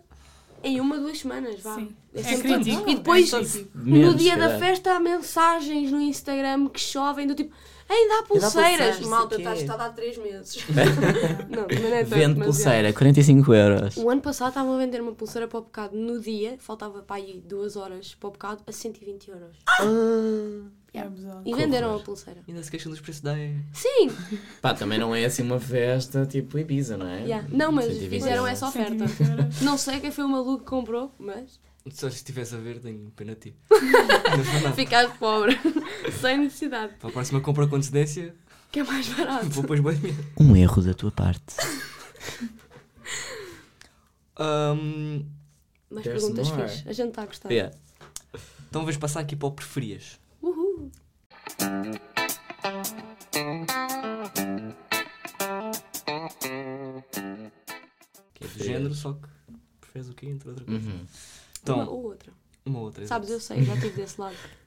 [0.63, 1.59] em uma, duas semanas.
[1.61, 1.73] Vá.
[1.75, 1.95] Sim.
[2.13, 2.89] É É crítico.
[2.89, 7.53] E depois, É no dia da festa, há mensagens no Instagram que chovem do tipo
[7.91, 8.95] Ainda há Ainda há pulseiras!
[8.97, 9.61] pulseiras, Malta, sei está quê.
[9.61, 10.63] estado há 3 meses.
[11.49, 13.97] não, não é tanto, Vende mas pulseira, 45 euros.
[13.97, 14.01] é.
[14.01, 17.15] O ano passado estavam a vender uma pulseira para o bocado no dia, faltava para
[17.15, 19.57] aí 2 horas para o bocado, a 120 euros.
[19.67, 21.41] Ah, É abusado.
[21.43, 22.41] E venderam a pulseira.
[22.47, 23.55] Ainda se queixam dos preços da E.
[23.73, 24.09] Sim!
[24.61, 27.21] Pá, também não é assim uma festa tipo Ibiza, não é?
[27.23, 27.47] yeah.
[27.51, 28.51] Não, mas 120 fizeram euros.
[28.51, 29.07] essa oferta.
[29.07, 29.61] 120 euros.
[29.61, 31.59] Não sei quem foi o maluco que comprou, mas
[31.91, 33.55] Só se estivesse a ver, tenho pena de ti.
[33.71, 34.75] Não foi nada.
[34.75, 35.57] ficar pobre,
[36.21, 38.35] sem necessidade, Para a próxima compra com antecedência,
[38.71, 39.49] que é mais barato.
[39.49, 40.25] vou depois bem dinheiro.
[40.39, 41.55] Um erro da tua parte.
[44.37, 45.25] Ahm,
[45.89, 46.69] Mais There's perguntas more.
[46.69, 46.87] fixe.
[46.87, 47.49] A gente está a gostar.
[47.51, 47.75] Yeah.
[48.69, 50.19] então vamos passar aqui para o preferias.
[50.41, 50.91] Uhul.
[58.33, 59.27] Que é do género, só que
[59.81, 60.89] preferes o quê entre outra coisa.
[60.89, 61.05] Uhum.
[61.65, 62.31] Uma Então, ou outra.
[62.65, 63.05] uma outra.
[63.07, 64.35] Sabes, eu sei, já estive desse lado.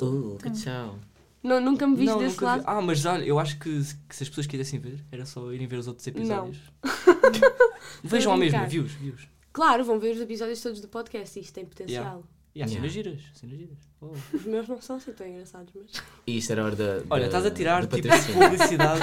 [0.00, 0.98] Uh, que tchau.
[1.42, 2.60] Não, nunca me viste Não, desse lado.
[2.60, 2.64] vi.
[2.66, 3.68] Ah, mas olha, eu acho que,
[4.08, 6.56] que se as pessoas quisessem ver, era só irem ver os outros episódios.
[8.02, 8.70] Vejam ao mesmo, brincar.
[8.70, 9.28] views, views.
[9.52, 12.24] Claro, vão ver os episódios todos do podcast, isto tem potencial.
[12.54, 13.76] E há cenas giras, cenas giras.
[14.00, 14.12] Oh.
[14.32, 16.02] Os meus não são assim tão engraçados, mas.
[16.26, 17.02] E isto era a hora da.
[17.10, 19.02] Olha, estás a tirar tipo publicidade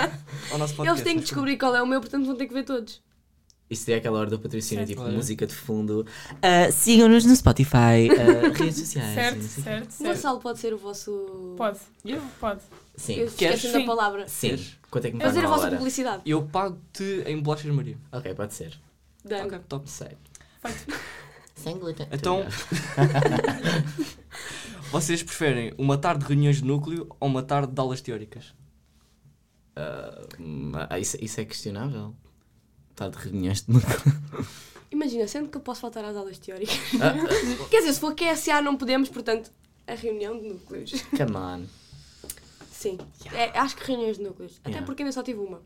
[0.51, 0.87] ao nosso podcast.
[0.89, 3.03] Eles têm que descobrir qual é o meu, portanto vão ter que ver todos.
[3.71, 4.89] Isto é aquela hora do patrocínio, Certo.
[4.89, 5.13] tipo Olha.
[5.13, 6.05] música de fundo.
[6.41, 9.15] Ah, Sigam-nos no Spotify, ah, redes sociais.
[9.15, 10.13] Certo, certo, O certo.
[10.15, 11.55] Gonçalo pode ser o vosso.
[11.57, 12.27] Pode, Yeah.
[12.39, 12.61] pode.
[12.97, 13.15] Sim.
[13.15, 14.27] Eu esqueci da palavra.
[14.27, 14.49] Sim.
[14.49, 14.77] Queres?
[14.91, 15.77] Quanto é que me Fazer a vossa hora?
[15.77, 16.21] publicidade.
[16.25, 17.97] Eu pago-te em bolachas Maria.
[18.11, 18.77] Ok, pode ser.
[19.25, 19.89] Ok, top.
[19.89, 20.17] Feito.
[21.55, 22.07] Sem glúten.
[22.11, 22.45] Então-
[24.91, 28.53] Vocês preferem uma tarde de reuniões de núcleo ou uma tarde de aulas teóricas?
[29.75, 32.13] Ah, isso, isso é questionável.
[33.01, 34.47] Está de reuniões de núcleo.
[34.91, 36.77] Imagina, sendo que eu posso faltar às aulas teóricas.
[37.01, 37.13] Ah,
[37.71, 39.51] Quer dizer, se for QSA não podemos, portanto,
[39.87, 41.01] a reunião de núcleos.
[41.17, 41.65] come on.
[42.71, 42.99] Sim.
[43.33, 44.59] É, acho que reuniões de núcleos.
[44.59, 44.85] Até Yeah.
[44.85, 45.61] porque ainda só tive uma.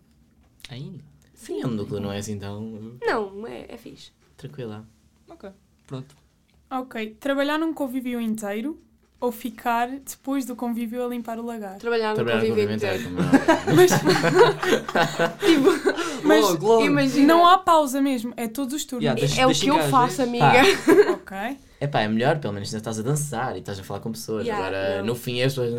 [0.69, 1.04] Ainda?
[1.45, 4.12] Reunião de núcleo não é assim tão Não, é, é fixe.
[4.38, 4.86] tranquila.
[5.28, 5.50] Ok,
[5.88, 6.15] pronto.
[6.71, 8.82] Ok, trabalhar num convívio inteiro
[9.19, 11.78] ou ficar depois do convívio a limpar o lagar?
[11.80, 13.04] Trabalhar no convívio convívio inteiro.
[13.04, 13.86] inteiro, é óbvio.
[16.28, 16.86] Mas logo, logo.
[16.86, 17.28] Imagina.
[17.28, 19.04] não há pausa mesmo, é todos os turnos.
[19.04, 20.24] Yeah, deixa- É o que eu faço, é?
[20.26, 20.46] amiga.
[21.26, 21.38] Ok.
[21.82, 24.46] Epá, é melhor, pelo menos ainda estás a dançar e estás a falar com pessoas.
[24.46, 25.08] Yeah, Agora, não.
[25.08, 25.74] no fim, as pessoas.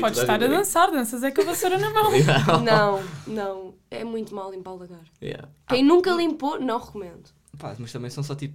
[0.00, 2.10] Podes estar a dançar, danças é com a vassoura na mão.
[2.64, 3.74] Não, não.
[3.90, 5.00] É muito mal limpar o lagar.
[5.22, 5.48] Yeah.
[5.68, 7.28] Quem nunca limpou, não recomendo.
[7.58, 8.54] Pá, mas também são só tipo.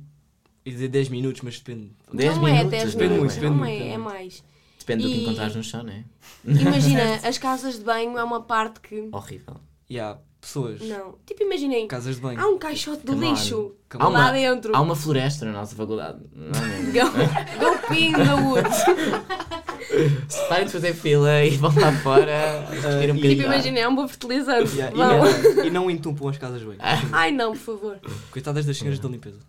[0.66, 1.92] ia dizer 10 minutos, mas depende.
[2.14, 2.72] 10 não é minutos.
[2.72, 3.20] 10 Depende minutos.
[3.20, 4.14] muito, depende não muito, é, é é muito.
[4.14, 4.44] mais.
[4.80, 6.04] Depende do que E- encontrares no chão, não é?
[6.46, 9.08] Imagina, as casas de banho é uma parte que.
[9.12, 9.58] Horrível.
[9.90, 11.16] E há pessoas, Não.
[11.26, 11.88] Tipo, imaginem.
[11.88, 12.40] casas de banho.
[12.40, 14.12] Há um caixote de lixo Há on.
[14.12, 14.76] lá uma, dentro.
[14.76, 16.20] há uma floresta na nossa faculdade.
[16.36, 16.92] Não, não.
[17.88, 18.78] Go, in the woods.
[20.50, 22.66] Parem de fazer fila e vão lá fora.
[22.70, 24.76] respiram um e- tipo, imaginem, é um bom fertilizante.
[24.76, 26.80] Yeah, e, não, e não entupam as casas de banho.
[27.12, 28.00] Ai não, por favor.
[28.32, 29.40] Coitadas das senhoras da limpeza.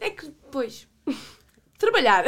[0.00, 0.86] É que, pois.
[1.78, 2.24] Trabalhar.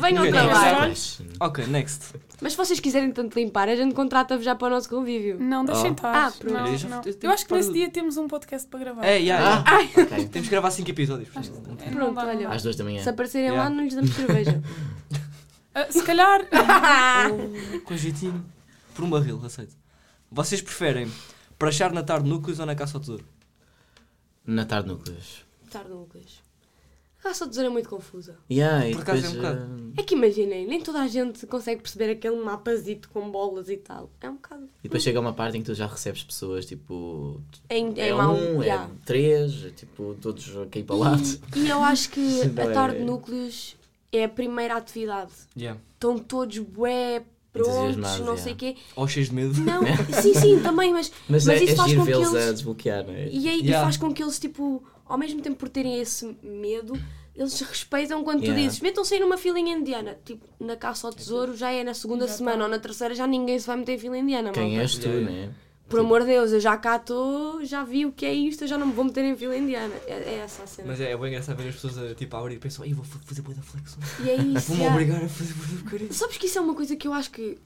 [0.00, 0.94] Venham ao Ninguém trabalho.
[0.94, 0.94] trabalha.
[1.40, 2.14] Ok, next.
[2.40, 5.38] Mas se vocês quiserem tanto limpar, a gente contrata-vos já para o nosso convívio.
[5.38, 5.94] Não, deixem Oh.
[5.94, 6.26] estar.
[6.26, 6.52] Ah, pronto.
[6.54, 7.02] não, não.
[7.22, 9.04] eu acho que nesse dia temos um podcast para gravar.
[9.04, 10.02] É, yeah, Ah, yeah.
[10.02, 10.28] ok.
[10.28, 11.28] Temos que gravar 5 episódios.
[11.36, 12.48] É, não Pronto, olha.
[12.48, 13.02] Às duas da manhã.
[13.02, 13.64] Se aparecerem Yeah.
[13.64, 14.62] lá, não lhes damos cerveja.
[15.76, 16.40] Ah, se calhar.
[17.84, 18.44] Com jeitinho.
[18.94, 19.74] Por um barril, aceito.
[20.30, 21.10] Vocês preferem
[21.58, 23.24] prachar na tarde núcleos ou na caça ao tesouro?
[24.46, 25.44] Na tarde núcleos.
[25.70, 26.43] Tarde núcleos.
[27.24, 28.36] A ao tesouro é muito confusa.
[28.50, 29.82] Yeah, e Por acaso depois, é um bocado.
[29.96, 33.76] ah, É que imaginem, nem toda a gente consegue perceber aquele mapazito com bolas e
[33.78, 34.10] tal.
[34.20, 34.64] É um bocado.
[34.80, 37.40] E depois chega uma parte em que tu já recebes pessoas, tipo...
[37.68, 38.34] É, em- é, É mau.
[38.34, 38.84] um, yeah.
[38.84, 41.22] é três, é tipo, todos aqui para o lado.
[41.56, 42.20] E, e eu acho que
[42.60, 43.74] a é- tarde núcleos
[44.12, 45.32] é a primeira atividade.
[45.56, 45.80] Yeah.
[45.94, 48.36] Estão todos bué prontos, não yeah.
[48.36, 48.76] sei o quê.
[48.96, 49.58] Ou cheios de medo?
[49.60, 49.80] Não,
[50.20, 53.06] sim, sim, também, mas, Mas, Mas é, isso é faz com que eles- a desbloquear,
[53.06, 53.28] não é?
[53.30, 53.82] E, aí, e Yeah.
[53.84, 56.94] faz com que eles, tipo, ao mesmo tempo por terem esse medo,
[57.34, 58.62] eles respeitam quando tu Yeah.
[58.62, 60.16] dizes metam-se aí numa filinha indiana.
[60.24, 62.64] Tipo, na caça ao tesouro já é na segunda Já semana tá.
[62.64, 64.82] ou na terceira já ninguém se vai meter em fila indiana, Quem malta.
[64.82, 65.54] és tu, Yeah, né?
[65.86, 68.68] Por amor de Deus, eu já cá estou, já vi o que é isto, eu
[68.68, 69.94] já não me vou meter em fila indiana.
[70.06, 70.88] É, é essa a cena.
[70.88, 72.94] Mas é, é bem engraçado ver as pessoas a, tipo, a abrir e pensam, "Ai,
[72.94, 73.98] vou fa- fazer boa da flexão.
[74.24, 74.68] E é isso.
[74.68, 74.94] Vou-me yeah.
[74.96, 76.12] obrigar a fazer boa.
[76.12, 77.58] Sabes que isso é uma coisa que eu acho que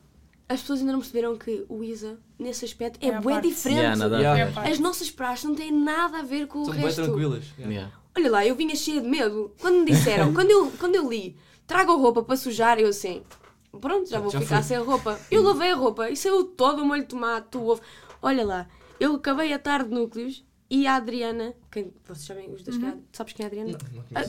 [0.49, 3.79] as pessoas ainda não perceberam que o ISA, nesse aspecto, é, É a bué diferente.
[3.81, 4.41] Yeah, nada a Yeah.
[4.63, 4.73] É a.
[4.73, 7.03] As nossas praxes não têm nada a ver com o São bem resto.
[7.03, 7.45] tranquilas.
[7.59, 7.75] Yeah.
[7.75, 7.93] Yeah.
[8.17, 9.53] Olha lá, eu vinha cheia de medo.
[9.61, 13.23] Quando me disseram, quando, eu, quando eu li, traga roupa para sujar, eu assim,
[13.81, 14.77] pronto, já vou Já ficar foi.
[14.77, 15.19] sem roupa.
[15.31, 17.83] Eu lavei a roupa e saiu todo o molho de tomate, o ovo.
[18.23, 18.67] Olha lá,
[18.99, 22.89] eu acabei a tarde de núcleos e a Adriana, quem vocês sabem, os dois, quem
[22.89, 23.79] é, sabes quem é a Adriana?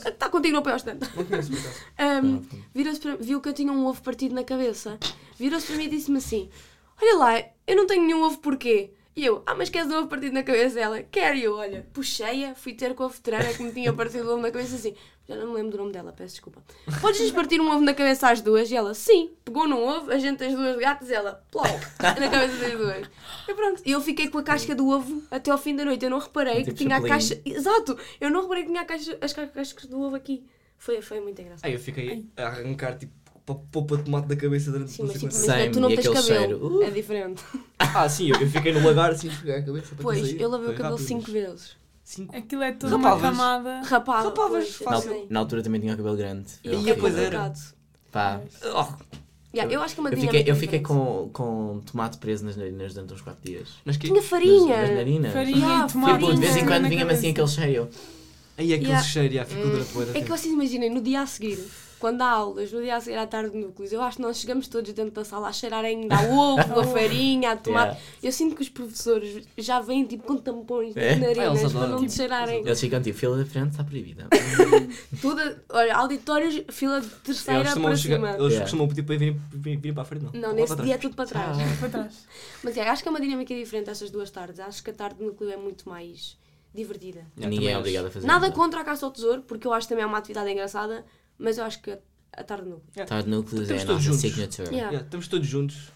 [0.07, 1.01] Está contigo no pé ao estante.
[1.15, 1.79] Não conheço, por acaso.
[2.25, 2.41] Um,
[2.73, 4.97] virou-se para- viu que eu tinha um ovo partido na cabeça.
[5.37, 6.49] Virou-se para mim e disse-me assim:
[7.01, 8.91] olha lá, eu não tenho nenhum ovo porquê?
[9.15, 11.03] E eu, ah, mas queres um ovo partido na cabeça dela?
[11.03, 11.37] Quero.
[11.37, 14.51] Eu, olha, puxei-a, fui ter com a veterana que me tinha partido o ovo na
[14.51, 14.95] cabeça assim.
[15.29, 16.63] Já não me lembro do nome dela, peço desculpa.
[17.01, 18.71] Podes-lhes partir um ovo na cabeça às duas?
[18.71, 19.29] E ela, sim.
[19.45, 21.63] Pegou num ovo, a gente as duas gatas, ela, plou,
[21.99, 23.07] na cabeça das duas.
[23.47, 23.81] E pronto.
[23.85, 26.03] E eu fiquei com a casca do ovo até ao fim da noite.
[26.03, 27.19] Eu não reparei Tipo que tinha a chapelinho.
[27.19, 27.41] caixa.
[27.45, 27.95] Exato!
[28.19, 30.43] Eu não reparei que tinha a caixa, as ca- cascas do ovo aqui.
[30.79, 31.65] Foi, foi muito engraçado.
[31.67, 33.13] Aí eu fiquei a arrancar tipo
[33.47, 35.89] a polpa de tomate da cabeça durante Sim, mas tipo, quanto imagina, Same, tu não
[35.91, 36.47] e tens aquele cabelo.
[36.59, 36.83] cheiro, uh.
[36.83, 37.43] É diferente.
[37.79, 40.71] Ah, sim, eu, eu fiquei no lagar assim, a cabeça para Pois, eu lavei o
[40.73, 41.78] cabelo rápido, cinco mas- vezes.
[42.09, 42.35] Cinco?
[42.35, 43.21] Aquilo é uma Rapavas.
[43.21, 43.81] camada.
[43.83, 44.23] Rapava.
[44.29, 45.11] Rapavas, eu fácil.
[45.11, 45.27] sei.
[45.29, 46.47] Na altura também tinha o cabelo grande.
[46.63, 47.53] E Eu é Ia, pois fiquei- era.
[48.11, 48.41] Pá,
[48.73, 48.87] Oh,
[49.53, 52.55] Yeah, eu acho que é uma eu fiquei, eu fiquei com, com tomate preso nas
[52.55, 53.69] narinas durante uns 4 dias.
[53.85, 54.07] mas que...
[54.07, 54.77] Tinha farinha.
[54.77, 55.33] Nas, nas narinas.
[55.33, 56.19] Farinha Yeah, e tomate.
[56.19, 57.89] Tipo, de vez em quando na vinha-me assim aquele cheio.
[58.57, 59.03] Aí aquele Yeah.
[59.07, 60.27] cheiro já ficou durante o É que tempo.
[60.37, 61.59] vocês imaginem, no dia a seguir,
[61.99, 64.37] quando há aulas, no dia a seguir à tarde de núcleos, eu acho que nós
[64.37, 67.87] chegamos todos dentro da sala a cheirar ainda a ovo, a farinha, a tomate.
[67.89, 67.99] Yeah.
[68.23, 71.15] Eu sinto que os professores já vêm tipo com tampões É?
[71.15, 72.59] nas Ah, eles narinas para não te cheirarem.
[72.61, 74.27] Eles ficam tipo, fila da frente está proibida.
[75.21, 78.29] Toda, olha, auditórios, fila de Eles terceira costumam, para chegar, cima.
[78.29, 78.61] eles Yeah.
[78.61, 80.31] costumam pedir para virem, virem, virem para a frente, não.
[80.33, 81.01] Não, nesse para dia é trás.
[81.01, 81.57] tudo para trás.
[81.57, 81.67] Tchau.
[81.79, 82.27] Para trás.
[82.63, 84.59] Mas é, acho que é uma dinâmica diferente estas duas tardes.
[84.59, 86.37] Acho que a tarde de núcleo é muito mais
[86.73, 87.25] divertida.
[87.35, 88.53] Ninguém é obrigado a fazer Nada nada.
[88.55, 91.03] contra a caça ao tesouro, porque eu acho também é uma atividade engraçada,
[91.39, 91.91] mas eu acho que
[92.33, 93.05] a, tarde de núcleo.
[93.07, 94.21] Tá de núcleos é Estamos a todos nossa juntos.
[94.21, 94.67] signature.
[94.69, 94.87] Yeah.
[94.91, 95.91] Yeah, estamos todos juntos.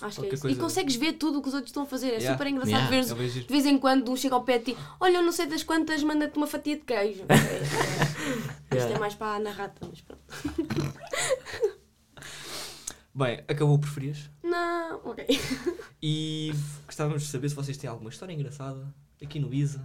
[0.00, 0.42] Acho que é isso.
[0.42, 2.06] coisa- E consegues ver tudo o que os outros estão a fazer.
[2.08, 2.32] É Yeah.
[2.32, 2.90] super engraçado Yeah.
[2.90, 5.30] ver É de vez em quando um chega ao pé de ti, olha, eu não
[5.32, 7.22] sei das quantas, manda-te uma fatia de queijo.
[7.30, 8.98] Isto é Yeah.
[8.98, 10.22] mais para a narrata, mas pronto.
[13.14, 14.28] Bem, acabou o preferias.
[14.42, 15.24] Não, ok.
[16.02, 16.52] E
[16.86, 19.80] gostávamos de saber se vocês têm alguma história engraçada aqui no Isa.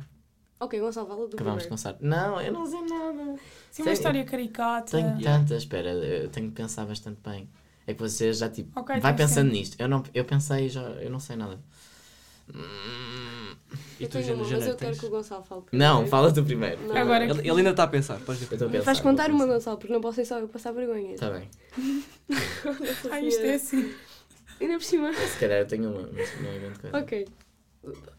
[0.60, 1.60] Ok, Gonçalo, fala do primeiro.
[1.62, 1.96] de começar.
[2.02, 3.36] Não, eu não sei nada.
[3.72, 4.92] Sim, uma Sei- história caricata.
[4.92, 5.40] Tenho Yeah.
[5.40, 7.50] tantas, espera, eu tenho que pensar bastante bem.
[7.88, 8.78] É que vocês já tipo.
[8.80, 9.60] Ok, vai tem pensando sempre.
[9.60, 9.80] nisto.
[9.80, 10.82] Eu, não, eu pensei e já.
[10.82, 11.60] Eu não sei nada.
[12.54, 13.56] Hum,
[14.00, 15.00] E Eu tu, tenho Jana, uma, mas eu quero tens?
[15.00, 15.62] que o Gonçalo fale.
[15.72, 16.08] Não, primeiro.
[16.10, 16.82] fala tu primeiro.
[16.88, 16.96] Não.
[16.98, 18.56] Agora Ele, ele ainda está a pensar, podes Eu dizer.
[18.56, 18.86] estou a pensar.
[18.86, 19.46] Vais contar uma.
[19.46, 21.16] Gonçalo, porque não posso ser só eu passar vergonha.
[21.16, 21.48] Tá bem.
[23.12, 23.94] Ah, isto é assim.
[24.62, 25.14] Ainda por cima.
[25.14, 26.98] Se calhar eu tenho uma, mas não é grande coisa.
[26.98, 27.28] Ok.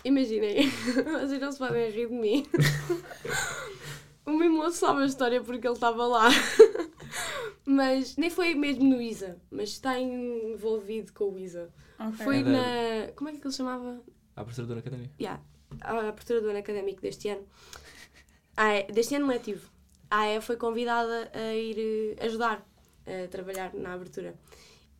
[0.04, 0.68] Imaginem,
[1.20, 2.46] vocês não se podem rir de mim.
[4.30, 6.28] O meu moço sabe a história porque ele estava lá.
[7.66, 11.68] Mas nem foi mesmo no ISA, mas está envolvido com o ISA.
[11.98, 12.24] Ok.
[12.24, 13.12] Foi É na.
[13.14, 14.00] Como é que ele chamava?
[14.34, 15.14] A professora do ano académico.
[15.20, 15.42] Yeah,
[15.80, 17.46] a abertura do ano académico deste ano.
[18.56, 19.68] Ah, é, deste ano letivo.
[20.10, 22.66] A AE foi convidada a ir eh, ajudar
[23.06, 24.34] a trabalhar na abertura.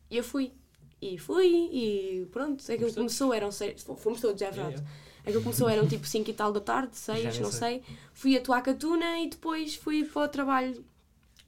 [0.09, 0.53] E eu fui.
[1.01, 2.95] E fui, e pronto, aquilo Fomos todos?
[2.95, 3.83] começou, eram seis.
[3.97, 4.75] Fomos todos, é verdade.
[4.75, 4.91] yeah.
[5.25, 7.83] Aquilo começou, eram tipo 5 e tal da tarde, Já 6, nem não sei.
[7.85, 7.95] sei.
[8.13, 10.83] Fui a Catuna e depois fui para o trabalho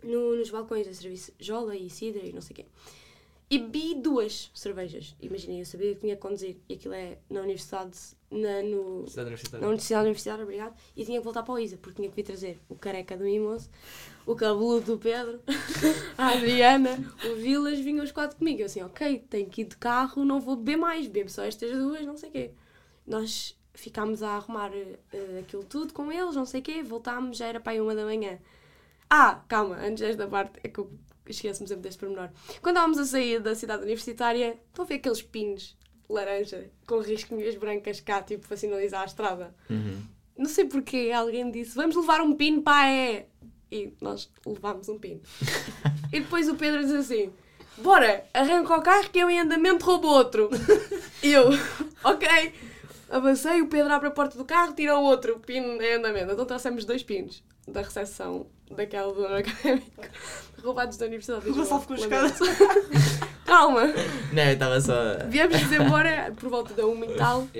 [0.03, 2.65] no- nos balcões a serviço Jola e Cidra e não sei o quê.
[3.49, 5.15] E bebi duas cervejas.
[5.21, 6.57] Imaginem, eu sabia que tinha que conduzir.
[6.69, 7.97] E aquilo é na universidade,
[8.31, 9.59] na, no, universitária.
[9.61, 10.75] na Universidade Universitária, obrigado.
[10.95, 13.23] E tinha que voltar para o ISA, porque tinha que vir trazer o careca do
[13.23, 13.69] Mimoso,
[14.25, 15.41] o cabeludo do Pedro,
[16.17, 18.61] a Adriana, o Vilas, vinham os quatro comigo.
[18.61, 21.71] Eu assim, ok, tenho que ir de carro, não vou beber mais, bebo só estas
[21.71, 22.51] duas, não sei o quê.
[23.05, 27.47] Nós ficámos a arrumar eh, aquilo tudo com eles, não sei o quê, voltámos, já
[27.47, 28.39] era para aí uma da manhã.
[29.09, 30.91] Ah, calma, antes desta parte, é que eu
[31.27, 32.29] esqueço-me sempre deste pormenor.
[32.61, 35.77] Quando estávamos a sair da cidade universitária, estão a ver aqueles pinos
[36.09, 39.55] laranja com risquinhas brancas cá, tipo, para sinalizar a estrada.
[39.69, 40.01] Uhum.
[40.37, 43.25] Não sei porque alguém disse, vamos levar um pino para a E.
[43.73, 45.19] E nós levámos um pino.
[46.13, 47.31] e depois o Pedro diz assim,
[47.79, 50.47] bora, arranca o carro que eu em andamento roubo outro.
[51.23, 51.49] e eu,
[52.05, 52.53] ok.
[53.09, 56.31] Avancei, o Pedro abre a porta do carro, tira o outro pino em andamento.
[56.31, 59.89] Então trouxemos dois pinos da recepção daquela do ano académico,
[60.63, 61.65] roubados da Universidade de Lisboa.
[62.33, 62.47] ficou.
[63.45, 63.87] Calma.
[64.31, 64.93] Não, eu estava só.
[65.27, 67.47] Viemos embora por volta da uma e tal.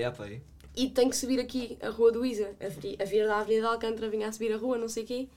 [0.76, 3.68] E tenho que subir aqui a rua do Isa, a vir, a vir da Avenida
[3.68, 5.28] de Alcântara, vinha a subir a rua, não sei o quê.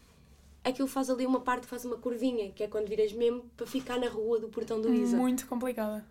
[0.68, 3.98] Aquilo faz ali uma parte, faz uma curvinha, que é quando viras mesmo para ficar
[3.98, 5.16] na rua do portão do Isa.
[5.16, 6.06] Muito complicada.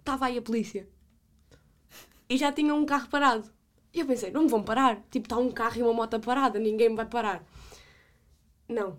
[0.00, 0.88] Estava aí a polícia.
[2.28, 3.48] E já tinha um carro parado.
[3.92, 4.96] E eu pensei, não me vão parar.
[5.12, 7.46] Tipo, está um carro e uma moto parada, ninguém me vai parar.
[8.68, 8.98] Não.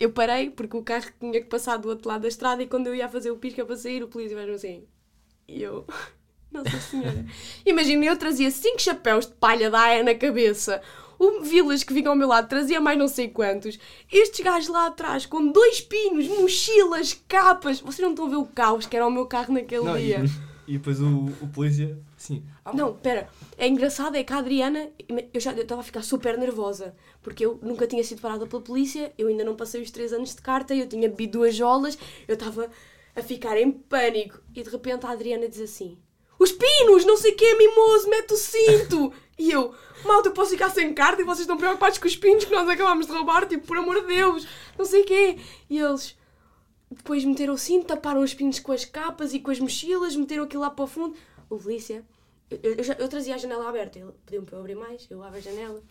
[0.00, 2.88] Eu parei porque o carro tinha que passar do outro lado da estrada e quando
[2.88, 4.88] eu ia fazer o pisca para sair, o polícia vai assim.
[5.46, 5.86] E eu.
[6.50, 7.24] Nossa Senhora.
[7.64, 10.82] Imagina, eu trazia cinco chapéus de palha da AE na cabeça.
[11.20, 13.78] O Vilas que vinha ao meu lado trazia mais não sei quantos.
[14.10, 17.78] Estes gajos lá atrás com dois pinos, mochilas, capas.
[17.78, 20.06] Vocês não estão a ver o caos que era o meu carro naquele Não, e,
[20.06, 20.24] dia.
[20.66, 23.28] e depois o, o polícia, assim, ah, Não, pera.
[23.58, 24.88] É engraçado é que a Adriana,
[25.34, 29.12] eu já estava a ficar super nervosa, porque eu nunca tinha sido parada pela polícia,
[29.18, 32.32] eu ainda não passei os 3 anos de carta, eu tinha bebido duas jolas, eu
[32.32, 32.70] estava
[33.14, 34.40] a ficar em pânico.
[34.54, 35.98] E de repente a Adriana diz assim:
[36.40, 39.12] os pinos, não sei o que, mimoso, mete o cinto.
[39.40, 39.74] E eu,
[40.04, 42.68] malta, eu posso ficar sem carta e vocês estão preocupados com os pinos que nós
[42.68, 44.46] acabámos de roubar, tipo, por amor de Deus,
[44.78, 45.38] não sei o quê.
[45.68, 46.16] E eles
[46.90, 50.44] depois meteram o cinto, taparam os pinos com as capas e com as mochilas, meteram
[50.44, 51.16] aquilo lá para o fundo.
[51.48, 52.04] O polícia,
[52.50, 55.22] eu, eu, já- eu trazia a janela aberta, ele pediu-me para eu abrir mais, eu
[55.22, 55.82] abro a janela.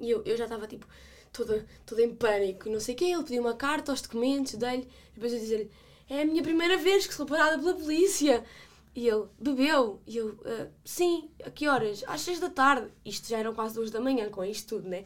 [0.00, 0.84] E eu, eu já estava tipo
[1.32, 3.04] toda, toda em pânico, não sei o quê.
[3.04, 5.70] Ele pediu uma carta aos documentos dele, e depois eu dizer-lhe:
[6.10, 8.42] É a minha primeira vez que sou parada pela polícia.
[8.94, 10.00] E ele: Bebeu?
[10.06, 12.04] E eu: "Ah, Sim, a que horas?
[12.06, 12.88] Às seis da tarde.
[13.04, 15.04] Isto já eram quase duas da manhã com isto tudo, né?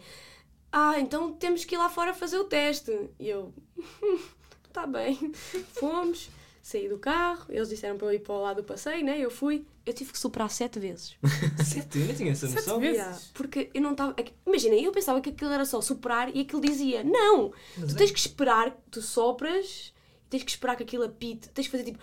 [0.71, 3.09] Ah, então temos que ir lá fora fazer o teste.
[3.19, 3.53] E eu:
[4.73, 5.33] Tá bem.
[5.73, 6.29] Fomos,
[6.63, 9.19] saí do carro, eles disseram para eu ir para o lado do passeio, né?
[9.19, 9.65] Eu fui.
[9.87, 11.17] Eu tive que superar sete vezes.
[11.65, 11.99] Sete?
[11.99, 12.79] Eu nem tinha essa Sete noção.
[12.79, 12.99] vezes?
[12.99, 14.15] Yeah, porque eu não estava.
[14.47, 17.53] Imagina, eu pensava que aquilo era só superar e aquilo dizia: Não!
[17.79, 17.99] Mas tu é.
[17.99, 19.95] tens que esperar, tu sopras,
[20.29, 21.99] tens que esperar que aquilo apite, tens que fazer tipo.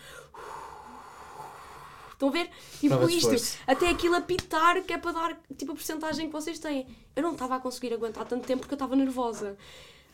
[2.16, 2.50] Estão a ver?
[2.80, 3.28] Tipo Prova isto,
[3.68, 6.88] até aquilo apitar, que é para dar tipo a porcentagem que vocês têm.
[7.16, 9.58] Eu não estava a conseguir aguentar tanto tempo porque eu estava nervosa.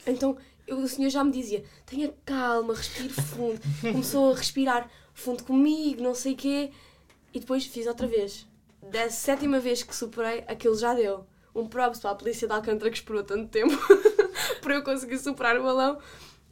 [0.06, 0.36] Então
[0.68, 3.60] eu- o senhor já me dizia: tenha calma, respire fundo.
[3.82, 6.72] Começou a respirar fundo comigo, não sei o quê.
[7.34, 8.48] E depois fiz outra vez.
[8.92, 11.26] Da sétima vez que superei, aquilo já deu.
[11.54, 13.78] Um props para a polícia de Alcântara que esperou tanto tempo
[14.62, 16.00] para eu conseguir superar o balão.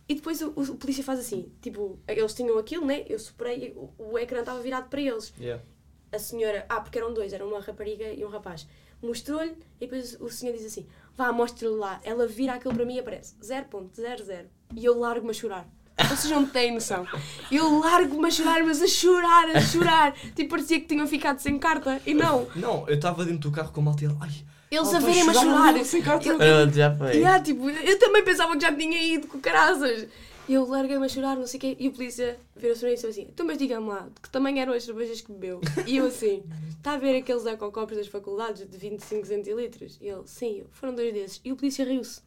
[0.09, 3.05] E depois o, o polícia faz assim, tipo, eles tinham aquilo, né?
[3.07, 5.31] Eu superei, o, o ecrã estava virado para eles.
[5.39, 5.63] Yeah.
[6.11, 8.67] A senhora, ah, porque eram dois, era uma rapariga e um rapaz.
[9.03, 12.01] Mostrou-lhe e depois o senhor diz assim: vá, mostre-lhe lá.
[12.03, 14.45] Ela vira aquilo para mim e aparece 0.00.
[14.75, 15.69] E eu largo-me a chorar.
[16.09, 17.05] Vocês não têm noção.
[17.51, 20.13] Eu largo-me a chorar, mas a chorar, a chorar.
[20.33, 22.01] Tipo, parecia que tinham ficado sem carta.
[22.03, 22.47] E não.
[22.55, 24.31] Não, eu estava dentro do carro com a malta e ele, ai,
[24.71, 25.75] Eles ela a verem-me a chorar.
[25.75, 27.07] Eu- Ah, já foi.
[27.17, 30.07] Yeah, tipo, eu também pensava que já tinha ido com caraças.
[30.47, 31.77] E eu larguei-me a chorar, não sei o quê.
[31.79, 34.29] E o polícia virou-se para mim e disse assim: Então, mas diga-me lá, de que
[34.31, 35.61] tamanho eram as cervejas que bebeu?
[35.85, 36.41] E eu assim:
[36.75, 39.99] Está a ver aqueles ecocopos das faculdades de 25 centilitros?
[40.01, 41.39] E ele: Sim, foram dois desses.
[41.45, 42.21] E o polícia riu-se.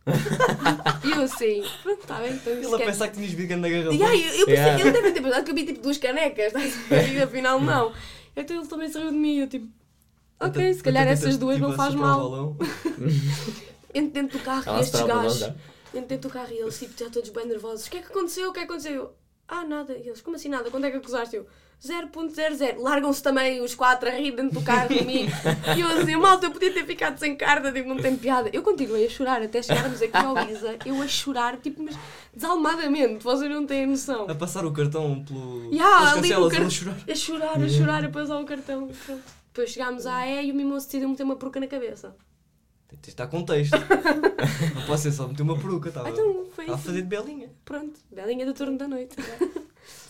[1.04, 3.68] e eu assim: Pronto, está bem, então Ele a quer- pensar que tinhas bebido na
[3.68, 3.92] garrafa.
[3.92, 4.80] Yeah, eu, eu pensei, Yeah.
[4.80, 7.12] ele deve ter pensado que eu vi tipo duas canecas, ver?
[7.14, 7.92] e afinal não.
[8.36, 9.66] Então ele também saiu de mim, eu tipo,
[10.46, 12.56] ok, se calhar essas duas não faz mal.
[13.94, 17.10] Entro dentro do carro e estes gajos, entro dentro do carro e eles tipo, já
[17.10, 17.86] todos bem nervosos.
[17.86, 18.48] O que é que aconteceu?
[18.48, 18.94] O que é que aconteceu?
[18.94, 19.12] Eu,
[19.46, 19.92] ah, nada.
[19.92, 20.70] E eles, como assim nada?
[20.70, 21.36] Quando é que acusaste?
[21.36, 21.46] Eu,
[21.84, 22.78] 0.00.
[22.78, 25.26] Largam-se também os quatro a rir dentro do carro de mim.
[25.76, 28.48] E eu assim, malta, eu podia ter ficado sem carta, tipo, não tem piada.
[28.52, 30.76] Eu continuei a chorar até chegarmos aqui ao Isa.
[30.86, 31.94] Eu a chorar, tipo, mas
[32.32, 34.26] desalmadamente, vocês não têm noção.
[34.30, 35.70] A passar o cartão pelo.
[35.70, 36.96] Yeah, pelas cancelas, car- a chorar.
[37.06, 38.88] A chorar, a chorar, a passar o cartão.
[39.04, 39.41] Pronto.
[39.52, 42.16] Depois chegámos à E e o mimoso decidiu meter uma peruca na cabeça.
[42.88, 43.72] Tens de estar com texto.
[44.74, 47.50] não pode ser só meter uma peruca, estava Então foi estava a fazer de belinha.
[47.64, 49.16] Pronto, belinha do turno da noite.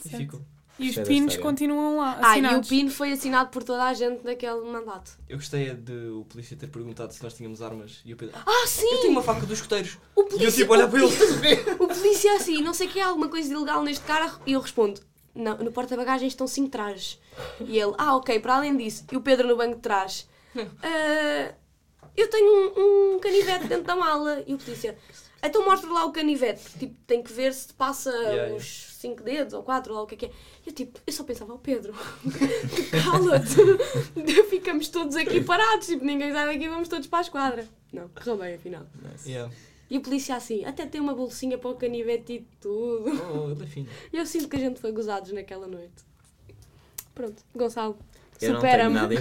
[0.05, 0.41] E ficou.
[0.79, 2.69] E os pinos continuam lá, Ah, e o assinados.
[2.69, 5.13] pino foi assinado por toda a gente naquele mandato.
[5.29, 8.35] Eu gostei é de o polícia ter perguntado se nós tínhamos armas e o Pedro.
[8.39, 8.87] Ah, Ah, eu sim!
[9.01, 9.99] tenho uma faca dos escoteiros.
[10.17, 11.07] O E eu polícia, tipo, olhar para ele,
[11.79, 14.41] o polícia assim, não sei que é, alguma coisa ilegal neste carro.
[14.47, 15.01] E eu respondo,
[15.35, 17.19] não, no porta-bagagens estão cinco trajes.
[17.61, 19.05] E ele, ah, ok, para além disso.
[19.11, 20.29] E o Pedro no banco de trás.
[20.83, 21.55] "Ah,
[22.17, 24.43] eu tenho um, um canivete dentro da mala.
[24.47, 24.97] E o polícia,
[25.43, 26.61] então mostra lá o canivete.
[26.63, 30.05] porque, Tipo, tem que ver se passa Yeah, os cinco dedos ou quatro, ou lá
[30.05, 30.31] o que é que é.
[30.67, 31.95] Eu tipo, eu só pensava, o Pedro,
[33.03, 33.57] cala-te.
[34.51, 37.67] Ficamos todos aqui parados, tipo, ninguém sai daqui, vamos todos para a esquadra.
[37.93, 38.87] Não, correu bem afinal.
[39.03, 39.29] Nice.
[39.29, 39.53] Yeah.
[39.93, 43.11] E o polícia assim, até tem uma bolsinha para o canivete e tudo.
[43.31, 43.89] Oh, ele é fino.
[44.11, 46.03] E eu sinto que a gente foi gozados naquela noite.
[47.15, 47.99] Pronto, Gonçalo,
[48.41, 49.15] Eu não tenho nada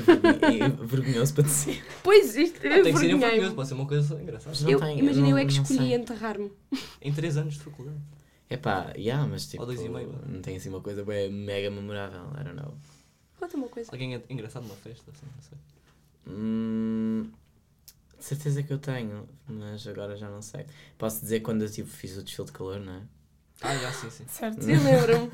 [0.81, 1.83] vergonhoso para dizer.
[2.01, 3.53] Pois isto, eu tem que ser vergonhei-me.
[3.53, 4.55] pode ser uma coisa engraçada.
[4.61, 6.49] Não Eu, tenho, imagina, eu é que escolhi enterrar-me.
[7.01, 7.99] Em 3 anos de faculdade.
[8.49, 9.63] Epá, yeah, mas tipo.
[9.63, 10.17] Ou dois e meio.
[10.25, 12.77] Não tem assim uma coisa bem mega memorável, I don't know.
[13.37, 13.91] Conta uma coisa.
[13.91, 15.57] Alguém é engraçado numa festa, assim, não sei.
[16.27, 17.29] Hum,
[18.21, 20.65] de certeza que eu tenho, mas agora já não sei.
[20.97, 23.01] Posso dizer quando eu tipo, fiz o desfile de calor, não é?
[23.61, 24.25] Ah, já, sim, sim.
[24.27, 24.61] Certo.
[24.63, 25.29] Sim, lembro-me.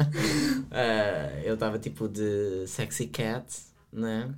[0.71, 3.45] Ah, eu estava tipo de sexy cat,
[3.91, 4.33] né?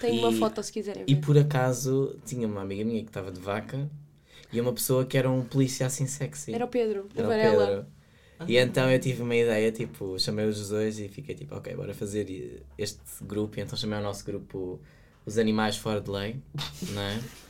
[0.00, 1.20] Tenho uma E- foto se quiserem E ver.
[1.20, 3.88] por acaso tinha uma amiga minha que estava de vaca
[4.52, 6.54] e uma pessoa que era um polícia assim sexy.
[6.54, 7.66] Era o Pedro, Era o Varela.
[7.66, 7.86] Pedro.
[8.48, 11.94] E então eu tive uma ideia, tipo, chamei os dois e fiquei tipo, ok, bora
[11.94, 13.58] fazer este grupo.
[13.58, 14.78] E então chamei o nosso grupo
[15.24, 16.36] Os Animais Fora de Lei,
[16.92, 17.18] não é?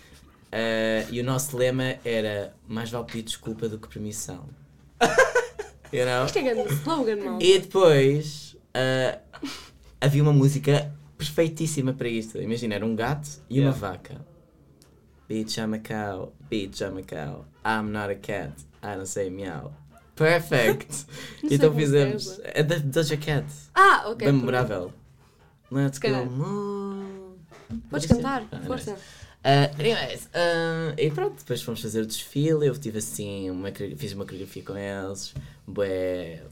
[0.53, 4.49] Ah, e o nosso lema era mais vale pedir desculpa do que permissão.
[5.92, 6.26] You know?
[6.26, 7.38] Isto é grande slogan, mal.
[7.40, 9.18] E depois ah,
[10.01, 12.38] havia uma música perfeitíssima para isto.
[12.42, 13.78] Imagina, era um gato e uma Yeah.
[13.78, 14.26] vaca.
[15.28, 16.32] Bitch, I'm a cow.
[16.51, 17.47] Bitch, I'm a cow.
[17.64, 18.53] I'm not a cat.
[18.82, 19.72] I don't say meow.
[20.16, 21.07] Perfect!
[21.42, 22.40] Não então é fizemos.
[22.42, 23.47] É da Doja Cat.
[23.74, 24.26] Ah, ok.
[24.26, 24.92] Bem memorável.
[25.70, 26.09] Let's go.
[26.09, 26.26] calhar.
[26.30, 27.34] moon.
[27.90, 28.97] Podes cantar, Ah, força.
[29.49, 32.66] Ah, anyways, ah, e pronto, depois fomos fazer o desfile.
[32.66, 35.32] Eu tive assim, uma, fiz uma coreografia com eles.
[35.64, 36.42] Bué.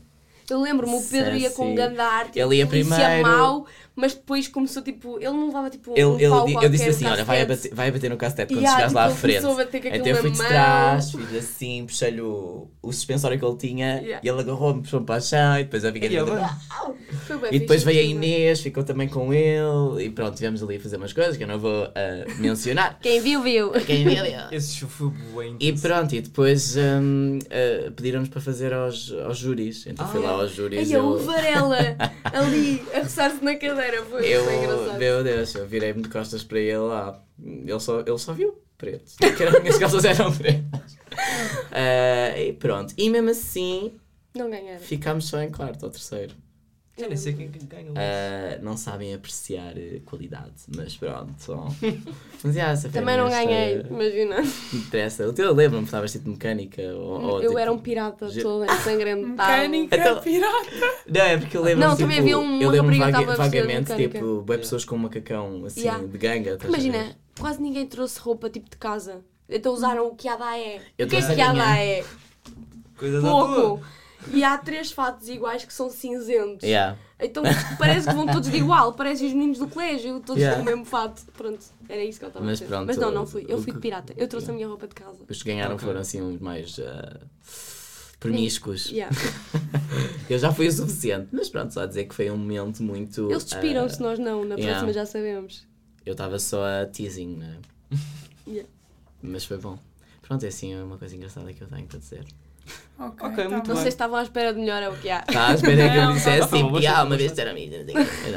[0.48, 1.88] Eu lembro-me, o Pedro ia com um Sassy.
[1.88, 3.22] gandar, tipo, Ele ia primeiro.
[3.22, 3.66] mau,
[3.96, 5.18] mas depois começou tipo.
[5.18, 7.68] Ele não levava tipo Ele, um ele, pau disse assim: um olha, vai a, cassete.
[7.68, 9.46] bater, vai a bater no castete quando Yeah, chegares tipo, lá à frente.
[9.46, 13.56] a bater Então eu fui de trás, fiz assim, puxei-lhe o, o suspensório que ele
[13.56, 14.20] tinha Yeah.
[14.22, 16.16] e ele agarrou-me, puxou-me para o chão e depois a amiga E
[17.52, 18.02] E depois veio a.
[18.02, 21.48] Inês, ficou também com ele e pronto, tivemos ali a fazer umas coisas que eu
[21.48, 22.98] não vou ah, mencionar.
[23.02, 23.70] Quem viu, viu.
[23.86, 24.34] Quem viu, viu.
[24.50, 29.38] Esse show foi bem E pronto, e depois hum, ah, pediram-nos para fazer aos, aos
[29.38, 29.86] júris.
[29.86, 30.90] Então fui Ah, lá aos júris.
[30.90, 31.78] Ai, eu, o Varela
[32.24, 33.83] ali a roçar-se na cadeira.
[34.10, 34.98] Foi, eu, foi engraçado.
[34.98, 37.22] meu Deus, eu virei-me de costas para ele lá.
[37.42, 39.12] Ele só, ele só viu preto.
[39.36, 40.96] Que as minhas calças eram pretas.
[41.72, 42.94] Ah, e pronto.
[42.96, 43.92] E mesmo assim,
[44.34, 44.80] Não ganharam.
[44.80, 46.34] ficámos só em quarto ou terceiro.
[46.96, 47.94] Eu nem sei quem quem ganhou.
[47.96, 51.34] Ah, não sabem apreciar eh, qualidade, mas pronto.
[52.44, 54.36] Mas, yeah, Também não minha ganhei, imagina.
[54.72, 55.26] Interessa.
[55.26, 56.82] O teu lembro-me estavas tipo de mecânica.
[56.94, 59.32] Ou, ou, eu tipo- era um pirata ge- todo ensangrentado.
[59.62, 60.70] Mecânica, Então- pirata.
[61.08, 63.12] Não, é porque eu lembro Não, tipo, também havia um- Eu uma lembro rapariga que
[63.12, 66.06] vaga, estava a vestir vagamente, tipo, bem pessoas com um macacão assim, Yeah.
[66.06, 66.58] de ganga.
[66.64, 69.20] Imagina, quase ninguém trouxe roupa tipo de casa.
[69.48, 70.80] Então usaram o que há da é.
[70.98, 72.04] Eu O que é que a há da é?
[72.96, 73.54] Coisa da tua.
[73.54, 73.84] Pouco.
[74.32, 76.62] E há três fatos iguais que são cinzentos.
[76.62, 76.98] Yeah.
[77.20, 77.42] Então
[77.78, 80.56] parece que vão todos de igual, parecem os meninos do colégio, todos Yeah.
[80.56, 81.22] com o mesmo fato.
[81.32, 82.66] Pronto, era isso que eu estava a dizer.
[82.66, 83.44] pronto, Mas não, não fui.
[83.48, 84.12] Eu fui de pirata.
[84.16, 85.24] Eu trouxe a minha roupa de casa.
[85.28, 87.20] Os que ganharam foram assim uns mais ah,
[88.18, 88.90] promíscuos.
[88.90, 89.14] Yeah.
[90.28, 93.30] Eu já fui o suficiente, mas pronto, só a dizer que foi um momento muito.
[93.30, 94.44] Eles despiram-se, ah, nós não.
[94.44, 94.72] Na yeah.
[94.72, 95.66] próxima já sabemos.
[96.04, 97.58] Eu estava só a teasing, né?
[98.46, 98.68] Yeah.
[99.22, 99.78] Mas foi bom.
[100.20, 102.26] Pronto, é assim é uma coisa engraçada que eu tenho para dizer.
[102.98, 103.76] Ok, Ok, tá muito bem.
[103.76, 105.20] Vocês estavam à espera de melhor, é o que há.
[105.22, 107.54] Tá, espera que eu dissesse bom, tipo, ah, uma vez era a
[107.94, 108.34] não sei.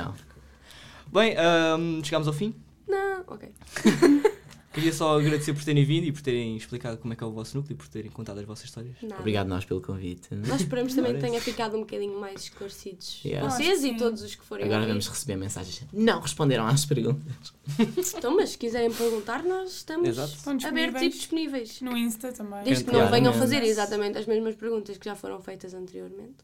[1.11, 2.53] Bem, ahm, chegámos ao fim.
[2.88, 3.49] Não, ok.
[4.78, 7.32] Queria só agradecer por terem vindo e por terem explicado como é que é o
[7.32, 8.95] vosso núcleo e por terem contado as vossas histórias.
[9.01, 9.19] Nada.
[9.19, 10.36] Obrigado nós pelo convite.
[10.36, 13.19] Nós esperamos também que tenha ficado um bocadinho mais esclarecidos.
[13.25, 13.49] Yeah.
[13.49, 14.91] Vocês e todos os que forem Agora ouvir.
[14.91, 15.82] vamos receber mensagens.
[15.91, 17.53] Não responderam às perguntas.
[18.17, 20.17] Então, mas se quiserem perguntar, nós estamos
[20.63, 21.82] abertos e disponíveis.
[21.82, 22.63] No Insta também.
[22.63, 26.36] Desde que não venham fazer exatamente as mesmas perguntas que já foram feitas anteriormente.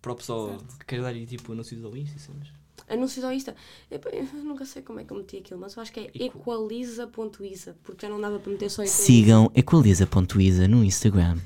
[0.00, 0.78] Para o pessoal Certo.
[0.78, 2.59] que quer dar aí tipo anúncios ao Insta e cenas.
[2.90, 3.54] Anúncios ao Insta.
[3.90, 6.10] Eu, eu nunca sei como é que eu meti aquilo, mas eu acho que é
[6.26, 9.02] equaliza.isa, porque já não dava para meter só equaliza.
[9.02, 11.38] Sigam equaliza.isa no Instagram.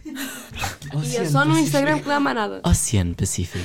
[1.05, 2.61] E é só no Instagram que dá mais nada.
[2.65, 3.65] Oceano Pacífico.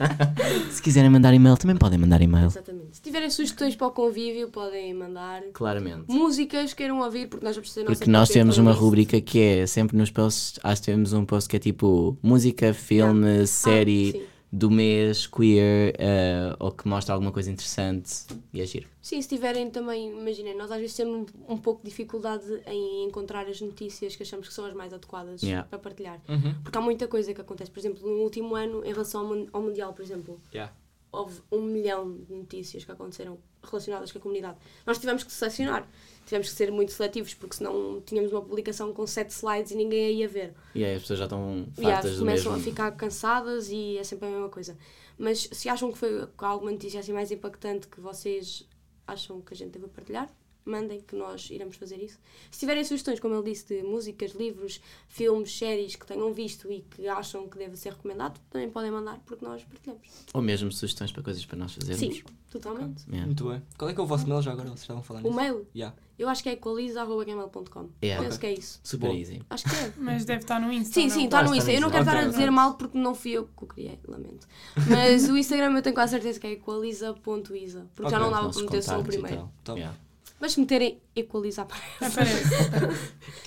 [0.70, 2.46] Se quiserem mandar e-mail, também podem mandar e-mail.
[2.46, 2.96] Exatamente.
[2.96, 5.42] Se tiverem sugestões para o convívio, podem mandar.
[5.52, 6.04] Claramente.
[6.08, 10.10] Músicas queiram ouvir, porque nós nossa Porque nós temos uma rubrica que é sempre nos
[10.10, 14.22] posts, acho que temos um post que é tipo música, filme, Ah, série sim.
[14.58, 18.88] Do mês, queer, eh, ou que mostra alguma coisa interessante e é giro.
[19.02, 23.04] Sim, se tiverem também, imaginem, nós às vezes temos um, um pouco de dificuldade em
[23.04, 25.68] encontrar as notícias que achamos que são as mais adequadas Yeah.
[25.68, 26.20] para partilhar.
[26.28, 26.54] Uhum.
[26.62, 27.70] Porque há muita coisa que acontece.
[27.70, 30.72] Por exemplo, no último ano, em relação ao, mun- ao Mundial, por exemplo, Yeah.
[31.16, 34.58] Houve um milhão de notícias que aconteceram relacionadas com a comunidade.
[34.86, 35.88] Nós tivemos que selecionar.
[36.24, 40.06] Tivemos que ser muito seletivos, porque senão tínhamos uma publicação com sete slides e ninguém
[40.06, 40.54] a ia ver.
[40.74, 42.68] E aí as pessoas já estão E as fartas do começam mesmo.
[42.68, 44.76] a ficar cansadas e é sempre a mesma coisa.
[45.16, 48.68] Mas se acham que foi alguma notícia assim mais impactante que vocês
[49.06, 50.28] acham que a gente deve partilhar,
[50.68, 52.18] mandem que nós iremos fazer isso.
[52.50, 56.80] Se tiverem sugestões, como ele disse, de músicas, livros, filmes, séries que tenham visto e
[56.82, 60.06] que acham que deve ser recomendado, também podem mandar porque nós partilhamos.
[60.34, 62.00] Ou mesmo sugestões para coisas para nós fazermos.
[62.16, 63.04] Sim, totalmente.
[63.08, 63.26] Yeah.
[63.26, 63.62] Muito bem.
[63.78, 64.68] Qual é que é o vosso mail já agora?
[64.68, 65.36] Vocês estavam a falar O nisso?
[65.36, 65.96] mail, Yeah.
[66.18, 67.88] eu acho que é equaliza.gmail.com.
[68.02, 68.24] Yeah.
[68.24, 68.80] Penso que é isso.
[68.82, 69.18] Super Boa.
[69.18, 69.42] easy.
[69.50, 69.92] Acho que é.
[69.98, 70.94] Mas deve estar no Insta.
[70.94, 71.10] Sim, não?
[71.14, 71.72] sim, está no Insta.
[71.72, 74.46] Eu não quero estar a dizer mal porque não fui eu que o criei, lamento.
[74.88, 78.50] Mas o Instagram eu tenho quase certeza que é equaliza.isa, porque já Ok, não dava
[78.50, 79.50] para meter só o primeiro.
[79.64, 79.78] Top.
[79.78, 79.96] Yeah.
[80.40, 82.04] Mas se meterem equaliza aparece.
[82.04, 82.54] Aparece.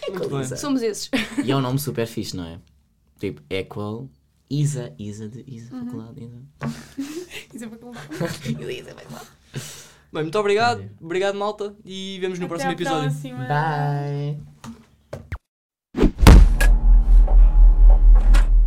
[0.49, 0.57] Bem.
[0.57, 1.09] Somos esses.
[1.43, 2.59] E é um nome super fixe, não é?
[3.19, 4.09] Tipo, Equal,
[4.49, 5.85] Isa, Isa de Isa, Uhum.
[5.85, 7.67] faculdade, Isa.
[7.69, 8.07] Para contar.
[8.73, 9.27] Isa, faculdade.
[10.11, 10.89] Bem, muito obrigado.
[10.99, 11.75] Obrigado, malta.
[11.85, 13.11] E vemos no Até próximo episódio.
[13.11, 13.47] próxima.
[13.47, 14.39] Bye.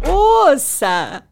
[0.09, 1.32] Ouça!